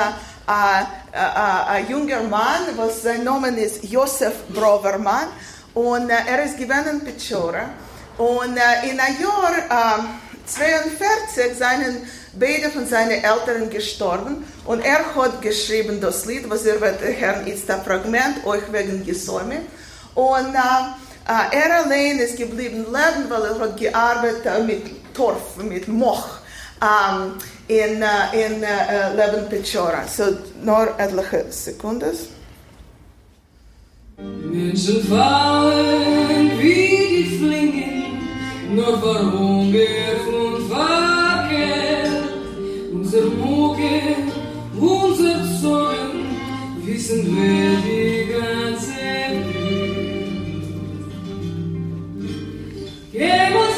[0.48, 5.28] ein junger Mann, was sein Name ist Josef Brovermann.
[5.74, 7.70] Und er ist gewonnen in Pichora.
[8.18, 8.58] Und
[8.90, 10.06] in einem Jahr
[10.46, 12.08] 42 seien
[12.40, 14.46] beide von seinen Eltern gestorben.
[14.66, 19.06] Und er hat geschrieben das Lied, was er wird hören, ist ein Fragment, euch wegen
[19.06, 19.68] gesäumt.
[20.16, 26.40] Und äh, er allein ist geblieben leben, weil er hat gearbeitet mit Torf, mit Moch
[26.82, 27.38] um,
[27.68, 30.08] in, uh, in uh, uh, Leben Pechora.
[30.08, 32.30] So, nor etliche Sekundes.
[34.18, 37.88] Menschen fallen wie die
[38.74, 42.12] nur vor Hunger und Verkehr.
[42.94, 43.24] Unser
[44.80, 46.26] unser Zorn,
[46.84, 48.98] wissen wir die ganze
[53.14, 53.56] Welt.
[53.56, 53.77] Uns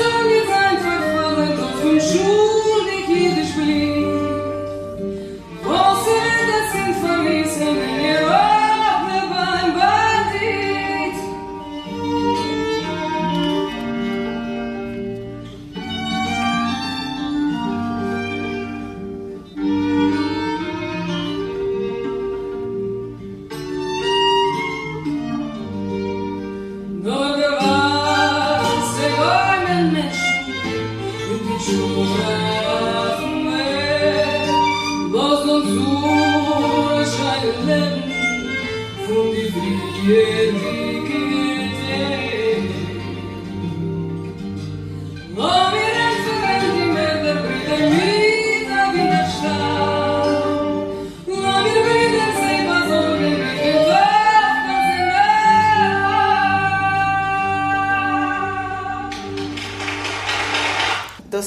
[40.10, 40.17] Das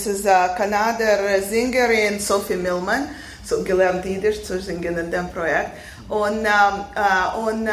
[0.06, 3.08] ist eine Kanadier Sängerin Sophie Millman,
[3.44, 5.72] so gelernt Jiddisch zu singen in dem Projekt.
[6.08, 7.72] Und, ähm, äh, und äh,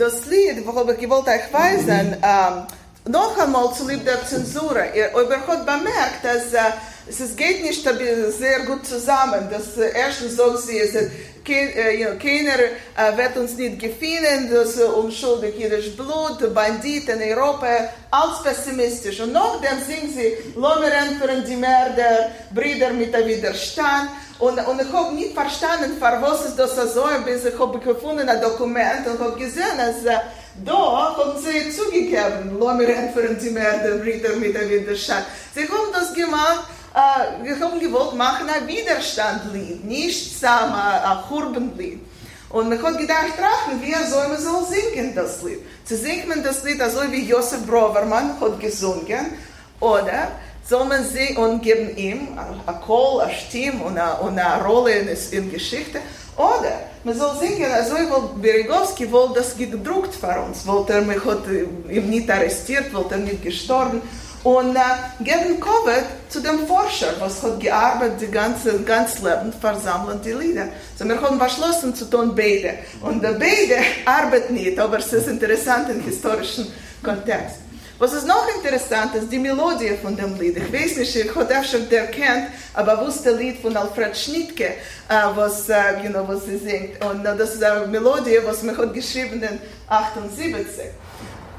[0.00, 2.66] das Lied, worüber ich wollte euch weisen, ähm,
[3.12, 4.76] noch einmal zu lieb der Zensur.
[4.94, 6.72] Ihr ihr habt bemerkt, dass äh,
[7.10, 9.48] es es geht nicht sehr gut zusammen.
[9.50, 10.94] Das äh, erstens sagt sie, ist,
[11.44, 12.58] kein, äh, you know, keiner
[12.96, 17.66] äh, wird uns nicht gefinden, das äh, unschuldig jüdisch Blut, Bandit in Europa,
[18.10, 19.20] alles pessimistisch.
[19.20, 24.10] Und nachdem singen sie, Lohmer entfern die Mörder, Brüder mit der Widerstand.
[24.38, 28.28] Und, und ich habe nicht verstanden, für was ist das so, bis ich habe gefunden
[28.28, 30.18] ein Dokument und habe gesehen, dass äh,
[30.64, 35.24] da haben sie zugegeben, Lohmer entfern die Mörder, Brüder mit der Widerstand.
[35.54, 36.64] Sie haben das gemacht,
[36.94, 42.00] äh, wir haben gewollt machen ein Widerstandlied, nicht zusammen ein Churbenlied.
[42.50, 45.60] Und man hat gedacht, trachten, wie soll man so singen, das Lied?
[45.84, 49.34] Zu singt man das Lied, also wie Josef Brovermann hat gesungen,
[49.78, 50.32] oder
[50.68, 52.36] soll man singen und geben ihm
[52.66, 56.00] ein Kohl, eine Stimme und eine, und eine Rolle in, in Geschichte,
[56.36, 56.72] oder
[57.04, 61.46] man soll singen, also weil Berigowski wollte das gedruckt für uns, wollte er mich hat
[61.88, 64.02] ihm nicht arrestiert, wollte er nicht gestorben,
[64.42, 64.80] und äh,
[65.22, 70.68] geben Covid zu dem Forscher, was hat gearbeitet die ganze ganz Leben versammeln die Lieder.
[70.96, 73.76] So wir haben beschlossen zu tun beide und äh, beide
[74.06, 76.72] arbeiten nicht, aber es ist interessant im historischen
[77.02, 77.56] Kontext.
[78.00, 80.56] Was ist noch interessant ist die Melodie von dem Lied.
[80.56, 84.68] Ich weiß nicht, ich habe schon erkannt, aber wusste Lied von Alfred Schnittke,
[85.06, 87.04] äh, was, äh, you know, was sie singt.
[87.04, 90.86] Und äh, das ist eine Melodie, was mir hat geschrieben in 78.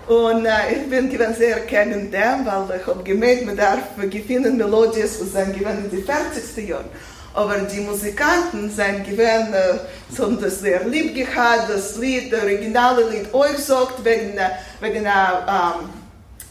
[0.08, 3.80] Und äh, ich bin gewann sehr erkennend dem, weil ich habe gemerkt, man darf
[4.10, 6.68] gefunden Melodien, was sind gewann in die 40.
[6.68, 6.86] Jahren.
[7.34, 13.10] Aber die Musikanten sind gewann, äh, haben das sehr lieb gehabt, das Lied, das originale
[13.10, 14.50] Lied, euch sagt, wegen, äh,
[14.82, 15.90] wegen einer, ähm,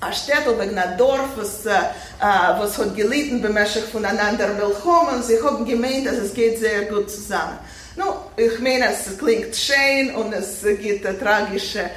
[0.00, 1.72] a Städtel wegen a Dorf, was, äh,
[2.20, 5.22] was hat gelitten bemäßig voneinander willkommen.
[5.22, 7.58] Sie haben gemeint, dass es geht sehr gut zusammen.
[7.96, 8.04] Nu,
[8.36, 11.90] ich meine, es klingt schön und es gibt eine tragische, äh,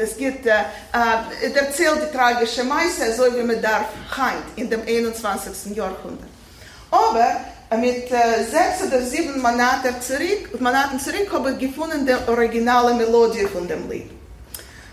[0.00, 3.86] es gibt, äh, äh, erzählt die tragische Meise, so wie man darf
[4.16, 5.76] heint in dem 21.
[5.76, 6.28] Jahrhundert.
[6.90, 7.40] Aber
[7.78, 13.46] mit äh, sechs oder sieben Monaten zurück, Monaten zurück habe ich gefunden die originale Melodie
[13.46, 14.10] von dem Lied.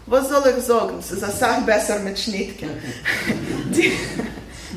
[0.06, 1.00] Was soll ich sagen?
[1.00, 2.68] Es ist eine Sache besser mit Schnittke.
[3.76, 3.92] die,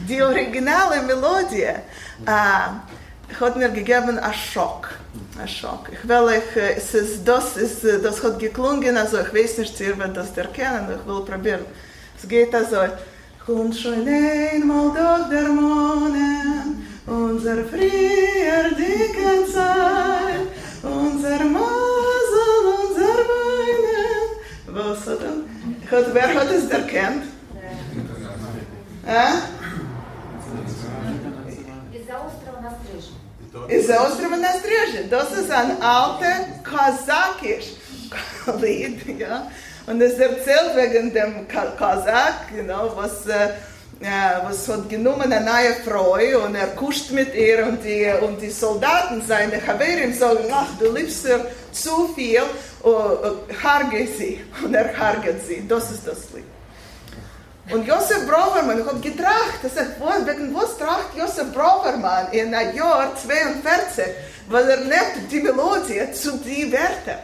[0.08, 1.80] die originale Melodie äh,
[3.40, 4.88] hat mir gegeben einen Schock.
[5.40, 5.88] Ein Schock.
[5.92, 9.98] Ich will, ich, es ist, das, ist, das hat geklungen, also ich weiß nicht, ihr
[9.98, 11.64] werdet das erkennen, ich will probieren.
[12.16, 12.76] Es geht also,
[13.44, 20.46] kommt schon einmal durch der Monen, unser früher dicken Zeit,
[20.82, 24.28] unser Masel, unser Weinen.
[24.68, 25.96] Was hat er?
[25.98, 27.24] Hat, wer hat es erkannt?
[29.06, 29.42] Ja?
[33.68, 35.08] iz austruma nas striežiem.
[35.10, 36.32] Tas ir alte
[36.62, 37.82] kazakisch
[38.60, 39.50] Lied, ja.
[39.86, 43.48] Und es erzählt wegen dem Kasach, you know, was, äh,
[44.44, 48.50] was hat genommen eine neue Frau und er kuscht mit ihr und die, und die
[48.50, 52.42] Soldaten, seine Haverim sagen, ach, du liebst ihr zu viel,
[52.82, 54.40] oh, oh, harge sie.
[54.64, 55.66] Und er harget sie.
[55.66, 56.44] Das ist das Lied.
[57.70, 62.52] Und Josef Broverman, ich habe getracht, das ist, wo, wegen was tracht Josef Broverman in
[62.52, 64.04] ein Jahr 42,
[64.48, 67.18] weil er nimmt die Melodie zu die Werte.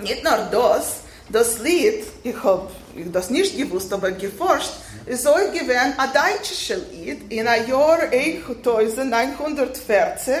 [0.00, 2.70] Nicht nur das, das Lied, ich habe
[3.12, 4.72] das nicht gewusst, aber geforscht,
[5.04, 10.34] ist auch gewesen ein deutsches Lied in ein Jahr 1940.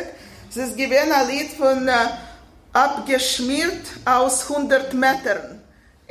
[0.48, 1.92] Es ist gewesen ein Lied von äh,
[2.72, 5.60] abgeschmiert aus 100 Metern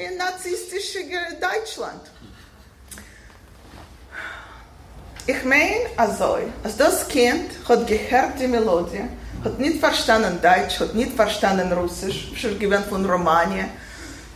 [0.04, 2.02] in nazistischem Deutschland.
[5.26, 9.06] Ich meine also, als das Kind hat gehört die Melodie,
[9.44, 13.70] hat nicht verstanden Deutsch, hat nicht verstanden Russisch, schon gewöhnt von Romania,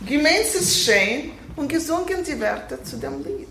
[0.06, 3.47] gemeint ist schön und gesungen die Wörter zu dem Lied.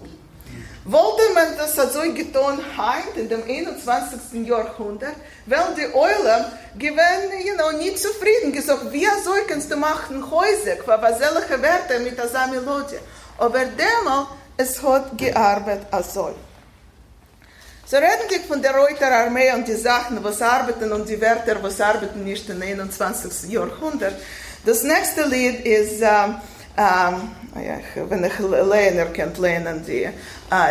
[0.89, 4.47] Wollte man das so getan heint in dem 21.
[4.47, 5.15] Jahrhundert,
[5.45, 6.45] weil die Eulen
[6.79, 11.99] gewesen, you know, nicht zufrieden, gesagt, wie soll kannst du machen Häuser, was solche Werte
[11.99, 12.99] mit dieser Melodie.
[13.37, 16.33] Aber demmal, es hat gearbeitet als so.
[17.85, 21.61] So reden wir von der Reuter Armee und die Sachen, was arbeiten und die Wörter,
[21.61, 23.51] was arbeiten nicht im 21.
[23.51, 24.15] Jahrhundert.
[24.65, 26.41] Das nächste Lied ist, ja,
[26.77, 30.11] wenn ich lehne, kennt lehnen die, äh,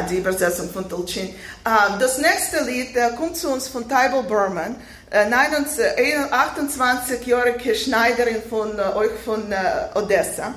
[0.08, 1.34] die Übersetzung von Tolchin.
[1.66, 4.76] Ähm, das nächste Lied äh, kommt zu uns von Tybal Berman,
[5.10, 10.54] äh, 28-jährige Schneiderin von äh, euch von äh, Odessa.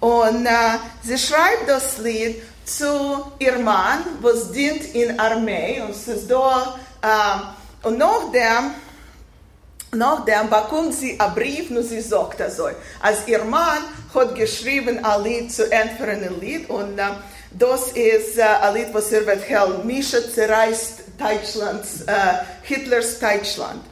[0.00, 5.82] Und äh, sie schreibt das Lied zu ihrem Mann, was dient in Armee.
[5.82, 8.70] Und es ist da, äh, und nachdem,
[9.92, 12.68] nachdem bekommt sie einen Brief, und sie sagt also,
[13.00, 13.82] als ihr Mann
[14.14, 17.02] hat geschrieben ein Lied zu entfernen ein Lied und äh,
[17.58, 22.12] das ist äh, ein Lied, was er wird hell, Mischa zerreißt Deutschlands, äh,
[22.62, 23.82] Hitlers Deutschland.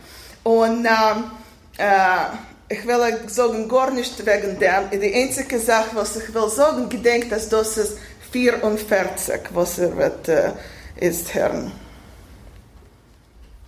[0.44, 1.30] Und ähm,
[1.76, 5.01] äh, ich will sagen, gar nicht wegen dem.
[5.01, 7.99] Die einzige Sache, was ich will sagen, gedenkt, dass das ist
[8.30, 10.53] 44, was er wird, äh,
[11.01, 11.72] ist, Herrn.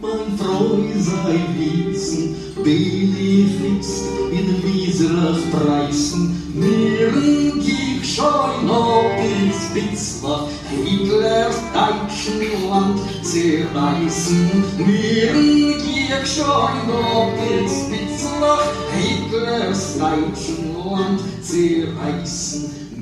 [0.03, 11.57] Man freu sei wissen, benefits in Wieserach preisen, miren gib schon ob ins Spitzbach, Hitlers
[11.75, 20.71] deutschen Land zerreißen, miren gib schon ob ins Spitzbach, Hitlers deutschen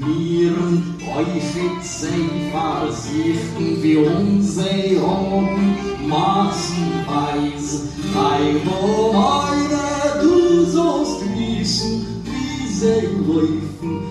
[0.01, 5.77] Mieren häufig sein Versichten wie unsere Hohen
[6.09, 7.89] Maßenweis.
[8.15, 14.08] Nein, wo meine, du sollst wissen, wie sie läufen,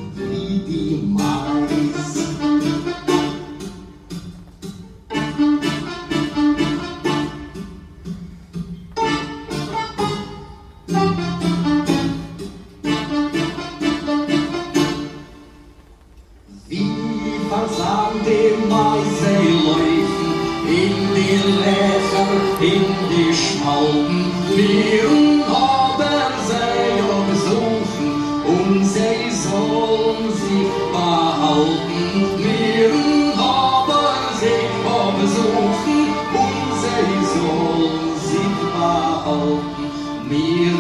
[23.68, 24.32] die Schmalten.
[24.56, 25.04] Wir
[25.48, 28.10] haben sie ja besuchen
[28.46, 32.14] und sie sollen sich behalten.
[32.38, 32.92] Wir
[33.38, 36.02] haben sie ja besuchen
[36.44, 39.86] und sie sollen sich behalten.
[40.30, 40.78] Wir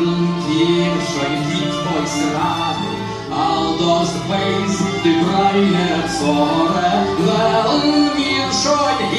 [0.48, 2.94] hier schon die Volksraten,
[3.32, 6.92] all das weiß die reine Zorre,
[7.26, 7.82] weil
[8.16, 9.17] wir schon Hitler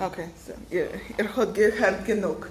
[0.00, 2.48] Okay, so, ihr, ihr habt gehört genug.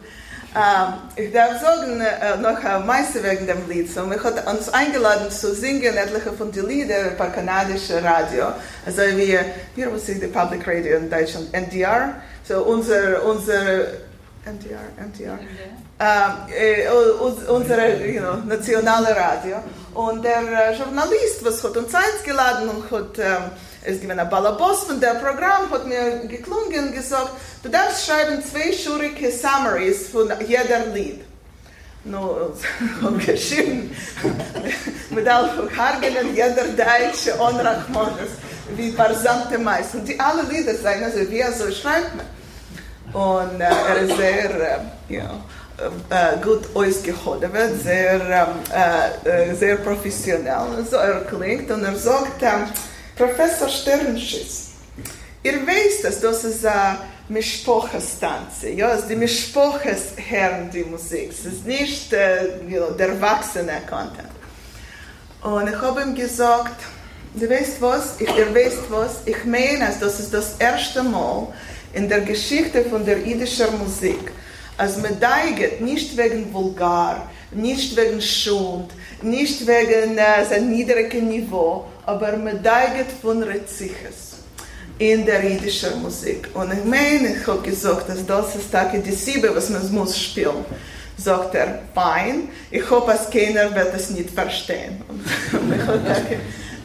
[0.55, 3.91] Ähm, ich darf sagen, äh, noch am meisten wegen dem Lied.
[3.91, 8.53] So, wir haben uns eingeladen zu singen, etliche von den Liedern per kanadische Radio.
[8.85, 9.39] Also wie,
[9.75, 11.51] wie was ist die Public Radio in Deutschland?
[11.53, 12.21] NDR.
[12.43, 13.87] So unser, unser,
[14.45, 15.39] NDR, NDR.
[16.03, 16.87] Äh,
[17.19, 19.57] uns- unsere you know, nationale Radio.
[19.93, 23.43] Und der äh, Journalist, was hat uns eingeladen und hat, ähm,
[23.83, 27.29] es gibt ein Balabos von dem Programm, hat mir geklungen und gesagt,
[27.61, 31.21] du darfst schreiben zwei schurige Summaries von jeder Lied.
[32.05, 32.51] No,
[33.01, 33.95] haben geschrieben,
[35.11, 38.31] mit Alfred Hargenen, jeder Deutsche, on Rachmanis,
[38.75, 39.93] wie Barsante Mais.
[39.93, 42.11] Und die alle Lieder sagen, also wie er so schreibt.
[43.13, 45.62] Und äh, er ist sehr, äh, you know, äh,
[46.41, 48.47] gut ausgeholt, er wird sehr, ähm,
[49.25, 50.85] äh, äh, sehr professionell.
[50.89, 52.65] So er klingt und er sagt, ähm,
[53.15, 54.71] Professor Sternenschiss,
[55.43, 56.97] ihr wisst, dass das ist eine
[57.29, 60.13] Mischpochestanze, ja, es die Mischpoches
[60.73, 62.47] die Musik, es ist nicht äh,
[62.97, 64.29] der erwachsene Content.
[65.41, 66.81] Und ich habe ihm gesagt,
[67.35, 71.47] du weißt was, ich, ihr wisst was, ich meine, es, das ist das erste Mal
[71.93, 74.31] in der Geschichte von der jüdischen Musik,
[74.77, 81.85] als man deiget, nicht wegen Vulgar, nicht wegen Schund, nicht wegen äh, sein niedrigen Niveau,
[82.05, 84.33] aber man deiget von Reziches
[84.97, 86.49] in der jüdischen Musik.
[86.53, 88.69] Und ich meine, ich habe gesagt, dass das ist
[89.05, 90.65] die Siebe, was man muss spielen.
[91.17, 95.01] Sagt er, fein, ich hoffe, dass keiner wird es nicht verstehen.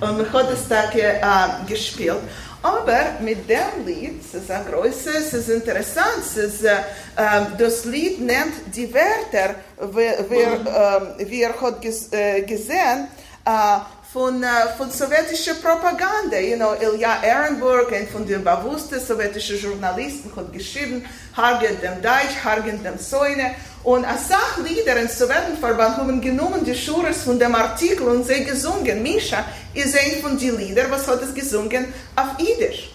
[0.01, 2.19] Und ich habe das Tage äh, gespielt.
[2.63, 6.79] Aber mit dem Lied, es ist ein großes, es ist interessant, es ist, äh,
[7.17, 9.55] ähm, das Lied nennt die Wörter,
[9.93, 13.07] wie, wie, ähm, wie er hat ges, äh, gesehen,
[13.45, 13.79] äh,
[14.13, 14.47] von, äh,
[14.77, 16.39] von sowjetischer Propaganda.
[16.39, 21.05] You know, Ilya Ehrenburg, ein von den bewussten sowjetischen Journalisten, hat geschrieben,
[21.37, 23.55] Hargen dem Deutsch, Hargen dem Säune.
[23.85, 29.03] Und als Sachlieder im Sowjetenverband haben genommen die Schures von dem Artikel und sie gesungen.
[29.03, 29.45] Mischa
[29.75, 32.91] ist ein von den Liedern, was hat es gesungen auf Jiddisch.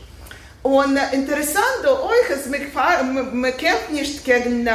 [0.63, 2.45] Und äh, interessant auch euch
[3.33, 4.71] man kämpft nicht gegen, äh,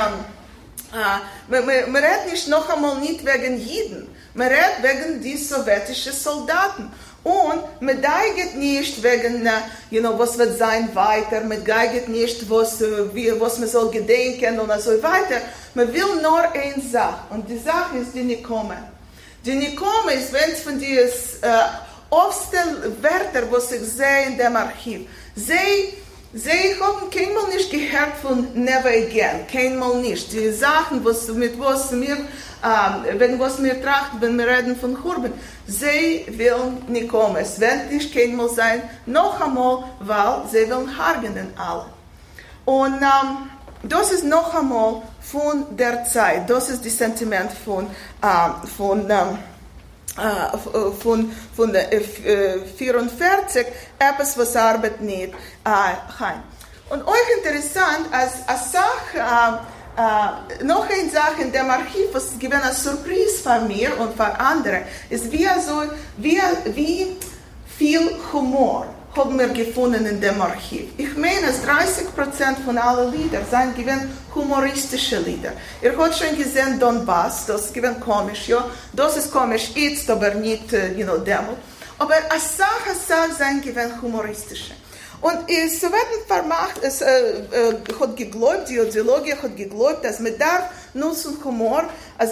[1.48, 4.07] man, man, man redet nicht noch einmal nicht wegen Jiden,
[4.38, 6.90] man redet wegen die sowjetischen Soldaten.
[7.24, 9.46] Und man deiget nicht wegen,
[9.90, 12.80] you know, was wird sein weiter, man deiget nicht, was,
[13.12, 15.42] wie, was man soll gedenken und so weiter.
[15.74, 18.78] Man will nur eine Sache, und die Sache ist die Nikome.
[19.44, 21.48] Die Nikome ist, wenn es von dir ist, äh,
[22.08, 25.08] oftsten Wörter, was ich sehe in dem Archiv.
[25.34, 25.94] Sie,
[26.32, 30.32] sie haben keinmal nicht gehört von Never Again, keinmal nicht.
[30.32, 35.02] Die Sachen, was, mit was wir, ähm, wenn was wir trachten, wenn wir reden von
[35.02, 35.32] Hurben,
[35.66, 37.36] sie wollen nicht kommen.
[37.36, 41.86] Es wird nicht keinmal sein, noch einmal, weil sie wollen hargenen alle.
[42.64, 43.50] Und ähm,
[43.82, 47.86] das ist noch einmal von der Zeit, das ist das Sentiment von,
[48.22, 49.38] ähm, von ähm,
[50.16, 53.66] äh, von, von der äh, f- äh, 44,
[54.00, 56.42] etwas, was Arbeit nicht äh, kann.
[56.90, 62.62] Und euch interessant, als, Sache, äh, äh, noch eine Sache in dem Archiv, was gewesen
[62.62, 65.82] als Surprise für mir und für andere, ist wie, also,
[66.16, 66.40] wie,
[66.74, 67.16] wie
[67.76, 68.86] viel Humor
[69.16, 70.88] haben wir gefunden in dem Archiv.
[70.96, 75.52] Ich meine, dass 30% von allen Liedern sind gewesen humoristische Lieder.
[75.82, 78.64] Ihr habt schon gesehen Donbass, das ist komisch, ja.
[78.92, 81.56] Das ist komisch jetzt, aber nicht, äh, you know, demol.
[81.98, 84.74] Aber als Sache, Sache sind gewesen humoristische.
[85.20, 90.38] Und es werden vermacht, es äh, äh, hat geglaubt, die Ideologie hat geglaubt, dass man
[90.38, 90.64] darf
[90.94, 91.84] nutzen Humor,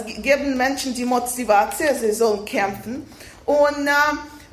[0.05, 3.05] ge- geben Menschen die Motivation, sie sollen kämpfen.
[3.45, 3.91] Und äh,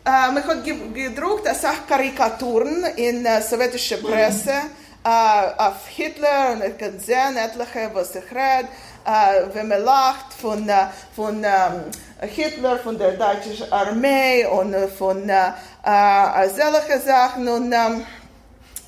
[0.05, 4.51] äh, man hat ge gedruckt, als auch Karikaturen in äh, sowjetischer Presse
[5.05, 8.68] äh, auf Hitler und ich kann sehen etliche, was ich rede,
[9.07, 10.68] äh, wenn man lacht von,
[11.14, 11.85] von ähm,
[12.28, 15.49] Hitler, von der deutschen Armee und von äh,
[15.85, 18.05] äh, solche Sachen und ähm,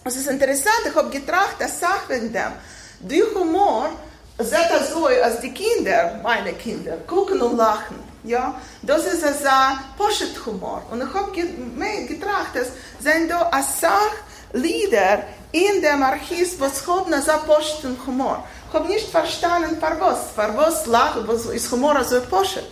[0.07, 2.53] es ist interessant, ich habe getracht, das sagt wegen dem.
[3.01, 3.91] Die Humor
[4.39, 7.99] sieht das so, als die Kinder, meine Kinder, gucken und lachen.
[8.25, 10.83] Ja, das ist ein Poschet-Humor.
[10.91, 12.69] Und ich habe gedacht, dass
[13.01, 14.17] sind da eine Sache
[14.53, 18.45] Lieder in dem Archiv, was haben einen Poschet-Humor.
[18.69, 22.65] Ich habe nicht verstanden, für was, für was lachen, was ist Humor so Poschet.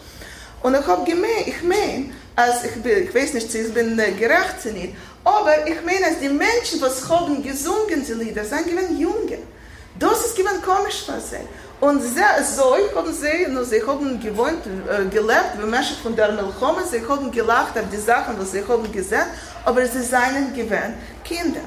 [0.62, 4.12] Und ich habe gemeint, ich meine, als ich bin, ich weiß nicht, ich bin äh,
[4.12, 4.94] gerecht nicht,
[5.24, 9.38] aber ich meine, als die Menschen, was haben gesungen, die Lieder, sind gewinn Junge.
[9.98, 11.46] Das ist gewinn komisch für sie.
[11.80, 12.20] Und sie,
[12.54, 17.02] so haben sie, no, sie haben gewohnt, äh, gelebt, wie Menschen von der Milchome, sie
[17.06, 19.26] haben gelacht auf die Sachen, was sie haben gesehen,
[19.64, 20.94] aber sie seien gewinn
[21.24, 21.60] Kinder.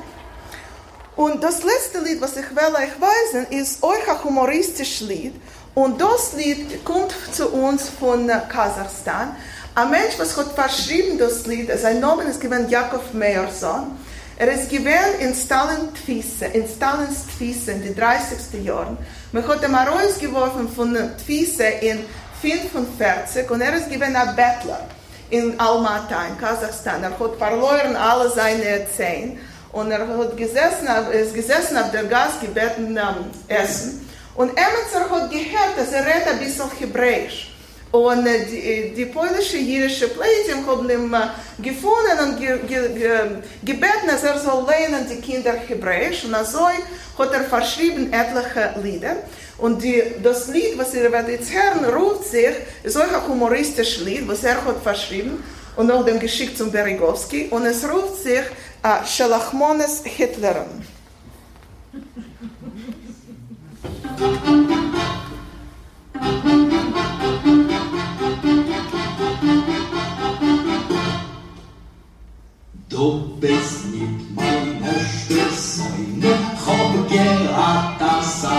[1.16, 5.34] Und das letzte Lied, was ich will euch weisen, ist euch ein humoristisches Lied.
[5.74, 9.36] Und das Lied kommt zu uns von äh, Kasachstan.
[9.78, 13.96] Ein Mensch, was hat verschrieben das Lied, sein Name ist gewesen Jakob Meyerson.
[14.36, 18.66] Er ist gewesen in Stalin Tfise, in Stalins Tfise in den 30.
[18.66, 18.98] Jahren.
[19.32, 22.00] Man hat ihn rausgeworfen von Tfise in
[22.42, 24.80] 45 und er ist gewesen ein Bettler
[25.30, 27.04] in Almaty, in Kasachstan.
[27.04, 29.38] Er hat verloren alle seine Zähne
[29.74, 34.10] und er hat gesessen, ist gesessen auf der Gas gebeten um, Essen.
[34.34, 37.52] Und Emetzer hat gehört, dass er redet ein bisschen Hebräisch.
[37.92, 43.20] Und äh, die, äh, die polnische jüdische Plätien haben äh, gefunden und ge, ge, ge,
[43.64, 46.26] gebeten, dass er soll lernen die Kinder Hebräisch.
[46.26, 49.16] Und so hat er verschrieben etliche Lieder.
[49.58, 54.28] Und die, das Lied, was ihr jetzt hören, ruft sich, ist auch ein humoristisches Lied,
[54.28, 55.44] was er hat verschrieben
[55.78, 57.48] und auch dem geschickt zum Berigowski.
[57.50, 58.44] Und es ruft sich
[58.84, 60.86] uh, Shalachmones Hitlerin.
[72.98, 76.34] Du bist nicht mein erstes Säune,
[76.66, 78.58] hab gerad das Sache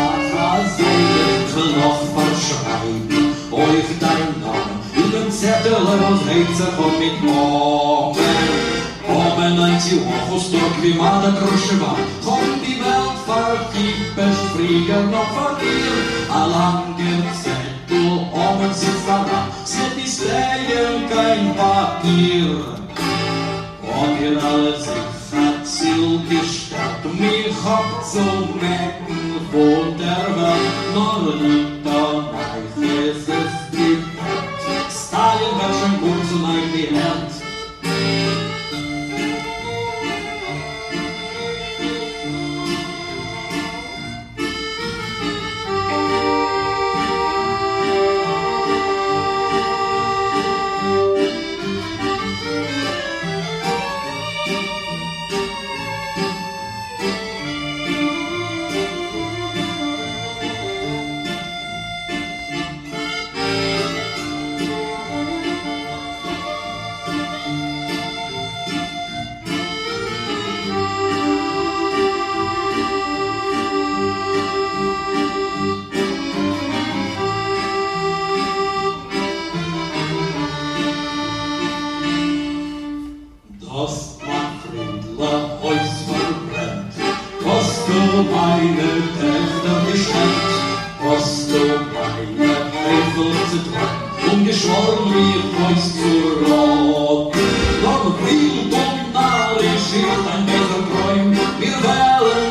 [1.76, 8.20] noch verschreiben, euch dein Name in den Zettel und Rätsel von mit Morgen.
[9.08, 16.94] Oben ein Tioch, Stock wie Mada Kruschewa, komm die Welt verkippt, fliegen noch verkehrt, allang
[17.42, 22.87] Zettel, oben sitzt da, sind die Stellen kein Papier.
[24.00, 28.20] Und ihr alles ist hat Ziel gestatt Mich hat so
[28.60, 33.47] mecken Vor der Welt Nur ein paar Meiches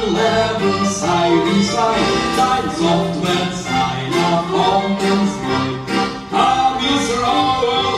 [0.09, 1.97] leben, sei wie sei,
[2.37, 4.49] dein Soft wird sein, auf
[5.11, 6.37] uns neu.
[6.37, 7.97] Am Israel,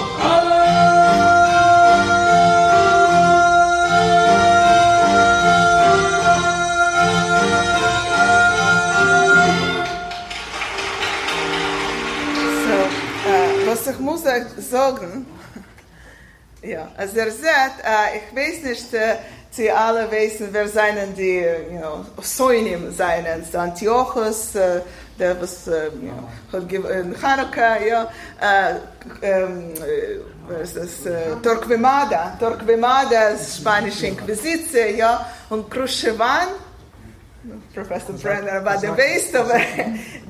[12.66, 12.80] So,
[13.30, 14.24] äh, was ich muss
[14.70, 15.26] sagen,
[16.62, 19.18] ja, als ihr seht, äh, ich weiß nicht, äh,
[19.60, 24.80] Sie alle wissen, wer seien die, you know, Soinim seien, Antiochus, äh,
[25.20, 28.76] der was, äh, you know, in Chanukka, ja, äh,
[29.22, 36.48] ähm, äh, was ist äh, Torquemada, Torquemada ist spanische Inquisition, ja, und Khrushchevan,
[37.76, 39.60] Professor Brenner, aber der weiß, aber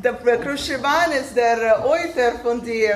[0.04, 2.90] der Khrushchevan ist der äh, Autor von die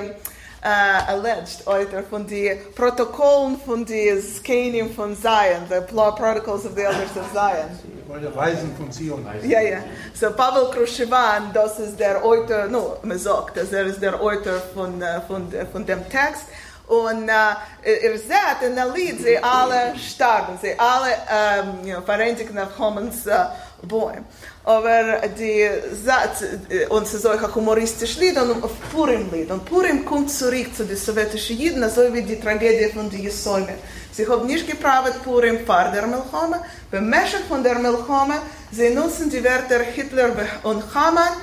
[0.64, 6.72] äh, alleged Autor von die Protokollen von die Skanium von Zion, the Pro- Protocols of
[6.76, 7.70] the Elders of Zion.
[8.10, 9.26] Oder Weisen von Zion.
[9.44, 9.78] Ja, ja.
[10.14, 14.62] So Pavel Khrushchevan, das ist der Autor, no, man sagt, dass er ist der Autor
[14.74, 16.46] von, äh, von, von dem Text.
[16.88, 22.02] Und äh, ihr seht in der Lied, sie alle starben, sie alle ähm, you know,
[22.06, 23.46] vereinigt nach Homens äh,
[23.84, 24.24] Bäume.
[24.66, 25.68] Aber die
[26.06, 29.52] Satz, äh, und auch ein humoristisches Lied und auf Purim-Lied.
[29.52, 33.76] Und Purim kommt zurück zu den sowjetischen Juden, so wie die Tragödie von den Jesäumen.
[34.14, 36.62] Sie haben nicht gebraucht Purim vor der Milchome.
[36.90, 38.36] Beim Meschach von der Milchome,
[38.72, 40.32] sie nutzen die Wörter Hitler
[40.64, 41.34] und Haman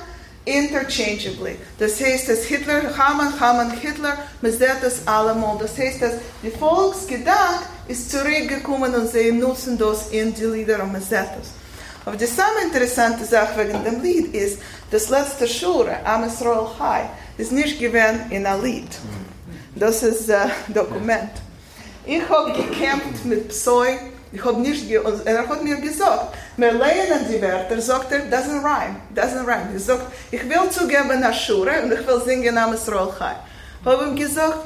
[0.45, 1.57] interchangeably.
[1.77, 5.57] Das heißt, dass Hitler, Haman, Haman, Hitler, man sieht das allemal.
[5.59, 10.93] Das heißt, dass die Volksgedanke ist zurückgekommen und sie nutzen das in die Lieder und
[10.93, 11.60] man sieht das.
[12.05, 17.09] Aber die samme interessante Sache wegen dem Lied ist, das letzte Schure, Am Israel Chai,
[17.37, 18.89] ist nicht gewesen in ein Lied.
[19.75, 21.31] Das ist ein Dokument.
[22.05, 23.99] Ich habe gekämpft mit Psoi,
[24.33, 28.63] ich habe nicht, und er hat mir gesagt, wir lernen die Wörter, sagt er, doesn't
[28.63, 29.73] rhyme, doesn't rhyme.
[29.73, 33.35] Er sagt, ich will zugeben nach Schure und ich will singen Am Israel Chai.
[33.81, 34.57] Ich habe ihm gesagt,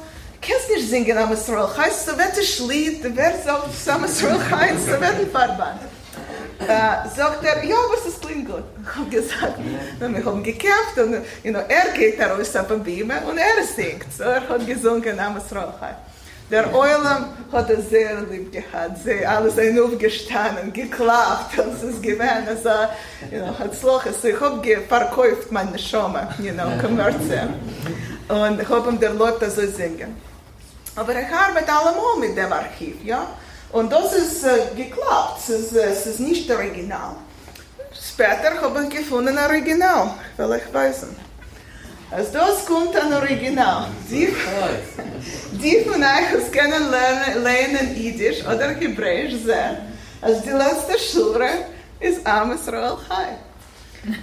[0.41, 4.39] kannst nicht singen Am Israel Chai, es ist ein sowjetisch Lied, wer sagt Am Israel
[4.49, 5.94] Chai, es ist ein Sowjetenverband.
[6.59, 8.63] Äh, sagt er, ja, aber es klingt gut.
[8.81, 9.57] Ich habe gesagt,
[9.99, 13.37] und wir haben gekämpft und you know, er geht da raus auf den Bühne und
[13.37, 14.05] er singt.
[14.17, 15.95] So, er hat gesungen, Amas Rochai.
[16.49, 22.05] Der Eulam hat es sehr lieb gehabt, sie alles ein aufgestanden, geklappt, als es ist,
[22.05, 27.49] you know, hat Sloch, also ich habe verkauft meine Schome, you know, kommerziell.
[28.29, 30.15] Und ich habe ihm der Leute so singen.
[30.95, 33.27] Aber ich arbeite allemal mit dem Archiv, ja.
[33.75, 37.17] Und das ist äh, geklappt, es ist, äh, es ist nicht original.
[37.91, 41.07] Später habe ich gefunden ein Original, weil ich weiß.
[42.09, 43.87] Als das kommt ein Original.
[44.09, 44.33] Die,
[45.61, 49.79] die von euch, die kennen lernen, lernen Jiddisch oder Hebräisch sehr,
[50.21, 51.49] als die letzte Schule
[51.99, 53.35] ist Am Israel Chai.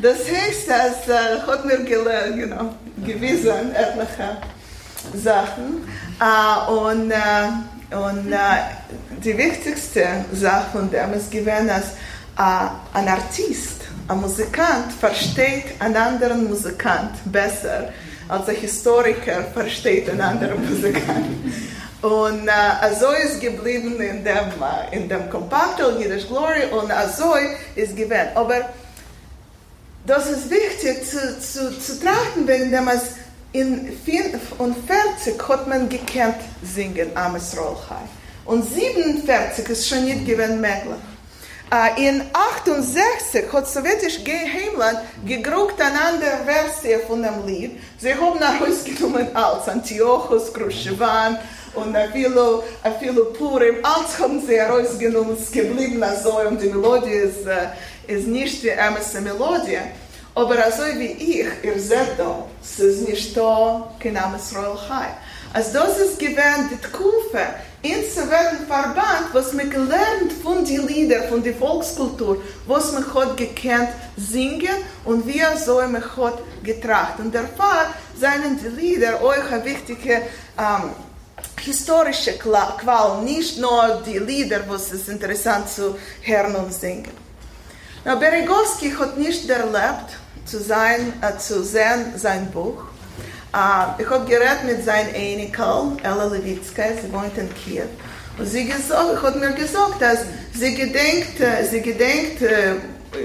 [0.00, 2.74] Das heißt, dass äh, hat mir gelernt, know,
[3.05, 4.38] gewissen etliche
[5.12, 5.86] Sachen.
[6.18, 7.16] Äh, und äh,
[7.93, 8.36] und äh,
[9.22, 11.93] die wichtigste Sache von dem ist gewesen, dass
[12.38, 17.90] äh, ein Artist, ein Musikant versteht einen anderen Musikant besser,
[18.28, 21.26] als ein Historiker versteht einen anderen Musikant.
[22.03, 27.34] Und äh, so ist geblieben in dem, äh, in dem Kompaktel, Jiddisch Glory, und so
[27.76, 28.28] ist gewesen.
[28.34, 28.70] Aber
[30.07, 33.22] das ist wichtig zu, zu, zu trachten, wegen dem es
[33.53, 37.76] in 44 hat man gekannt singen am Israel.
[38.44, 41.00] Und 47 ist schon nicht gewesen möglich.
[41.74, 47.80] Uh, in 68 hat sowjetisch Heimland gegruckt eine andere Version von dem Lied.
[47.96, 51.38] Sie haben nach Hause genommen als Antiochus, Khrushchevan
[51.74, 52.62] und viele,
[53.00, 53.76] viele Purim.
[53.82, 57.72] Alles haben sie herausgenommen, es geblieben so und die Melodie ist, uh,
[58.07, 59.78] ist nicht die ärmste Melodie.
[60.35, 65.09] Aber so wie ich, ihr seht da, es ist nicht da, kein Name Israel Chai.
[65.53, 67.45] Also das ist gewähnt die Kufe
[67.83, 73.91] in Sowjetenverband, was man gelernt von den Liedern, von der Volkskultur, was man hat gekannt
[74.16, 77.18] singen und wie so man hat getracht.
[77.18, 80.22] Und der Fall seien die Lieder euch eine wichtige
[80.59, 80.93] ähm,
[81.61, 87.11] historische Qual, nicht nur die Lieder, was es interessant zu hören und singen.
[88.05, 92.84] Na, Berigowski hat nicht erlebt, zu, sein, äh, zu sehen sein Buch.
[93.55, 97.84] Äh, ich habe geredet mit seinem Enkel, Ella Levitska, sie wohnt in Kiew.
[98.38, 100.20] Und sie gesagt, hat mir gesagt, dass
[100.55, 102.74] sie gedenkt, äh, sie gedenkt, äh,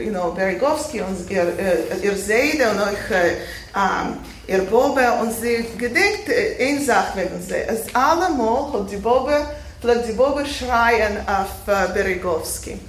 [0.04, 3.38] you know, Berigowski und ihr, äh, ihr Seide und euch, äh,
[3.74, 7.56] um, ihr Bobe und sie gedenkt eine Sache wegen sie.
[7.56, 9.46] Es allemal hat die Bobe,
[9.80, 12.80] vielleicht die Bobe schreien auf Berigowski.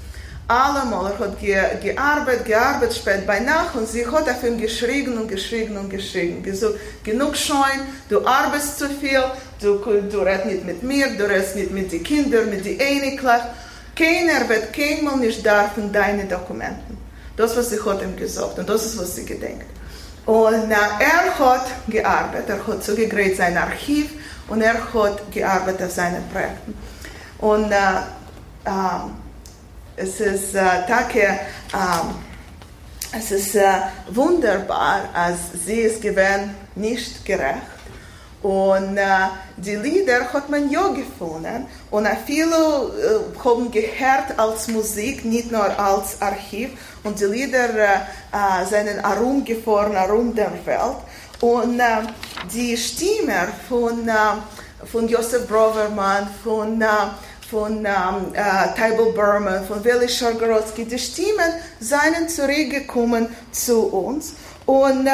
[0.49, 5.19] Allemal, er hat ge, gearbeitet, gearbeitet spät bei Nacht und sie hat auf ihn geschrien
[5.19, 6.43] und geschrien und geschrien.
[6.43, 7.57] Gesagt, genug schon,
[8.09, 9.23] du arbeitest zu viel,
[9.61, 13.29] du, du redest nicht mit mir, du redest nicht mit den Kindern, mit den Ähnlichen.
[13.95, 16.97] Keiner wird keinmal nicht dürfen deine Dokumenten.
[17.37, 19.67] Das, was sie hat ihm gesagt und das ist, was sie gedenkt.
[20.25, 24.13] Und er hat gearbeitet, er hat zugegräht sein Archiv
[24.49, 26.75] und er hat gearbeitet auf seinen Projekten.
[27.39, 27.77] Und äh,
[28.65, 29.28] äh,
[29.99, 31.41] es ist äh, Tage,
[31.75, 32.15] ähm,
[33.17, 33.63] es ist äh,
[34.11, 37.63] wunderbar, als sie es gewähnt, nicht gerecht.
[38.43, 39.05] Und äh,
[39.57, 45.77] die Lieder hat man ja gefunden und viele äh, haben gehört als Musik, nicht nur
[45.79, 46.71] als Archiv.
[47.03, 47.95] Und die Lieder äh,
[48.33, 50.99] äh, sind herumgefahren, herum der Welt.
[51.41, 52.03] Und äh,
[52.53, 56.87] die Stimme von, äh, von Josef Broverman, von äh,
[57.51, 64.35] von ähm, äh, Tybal Burma, von Weli Szargorowski, die Stimmen seien zurückgekommen zu uns.
[64.67, 65.13] Und äh,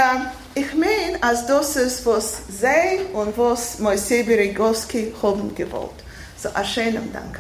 [0.55, 6.03] ich meine, als das ist, was sie und was Moisei Berigowski haben gewollt.
[6.37, 7.39] So, a schönen Dank.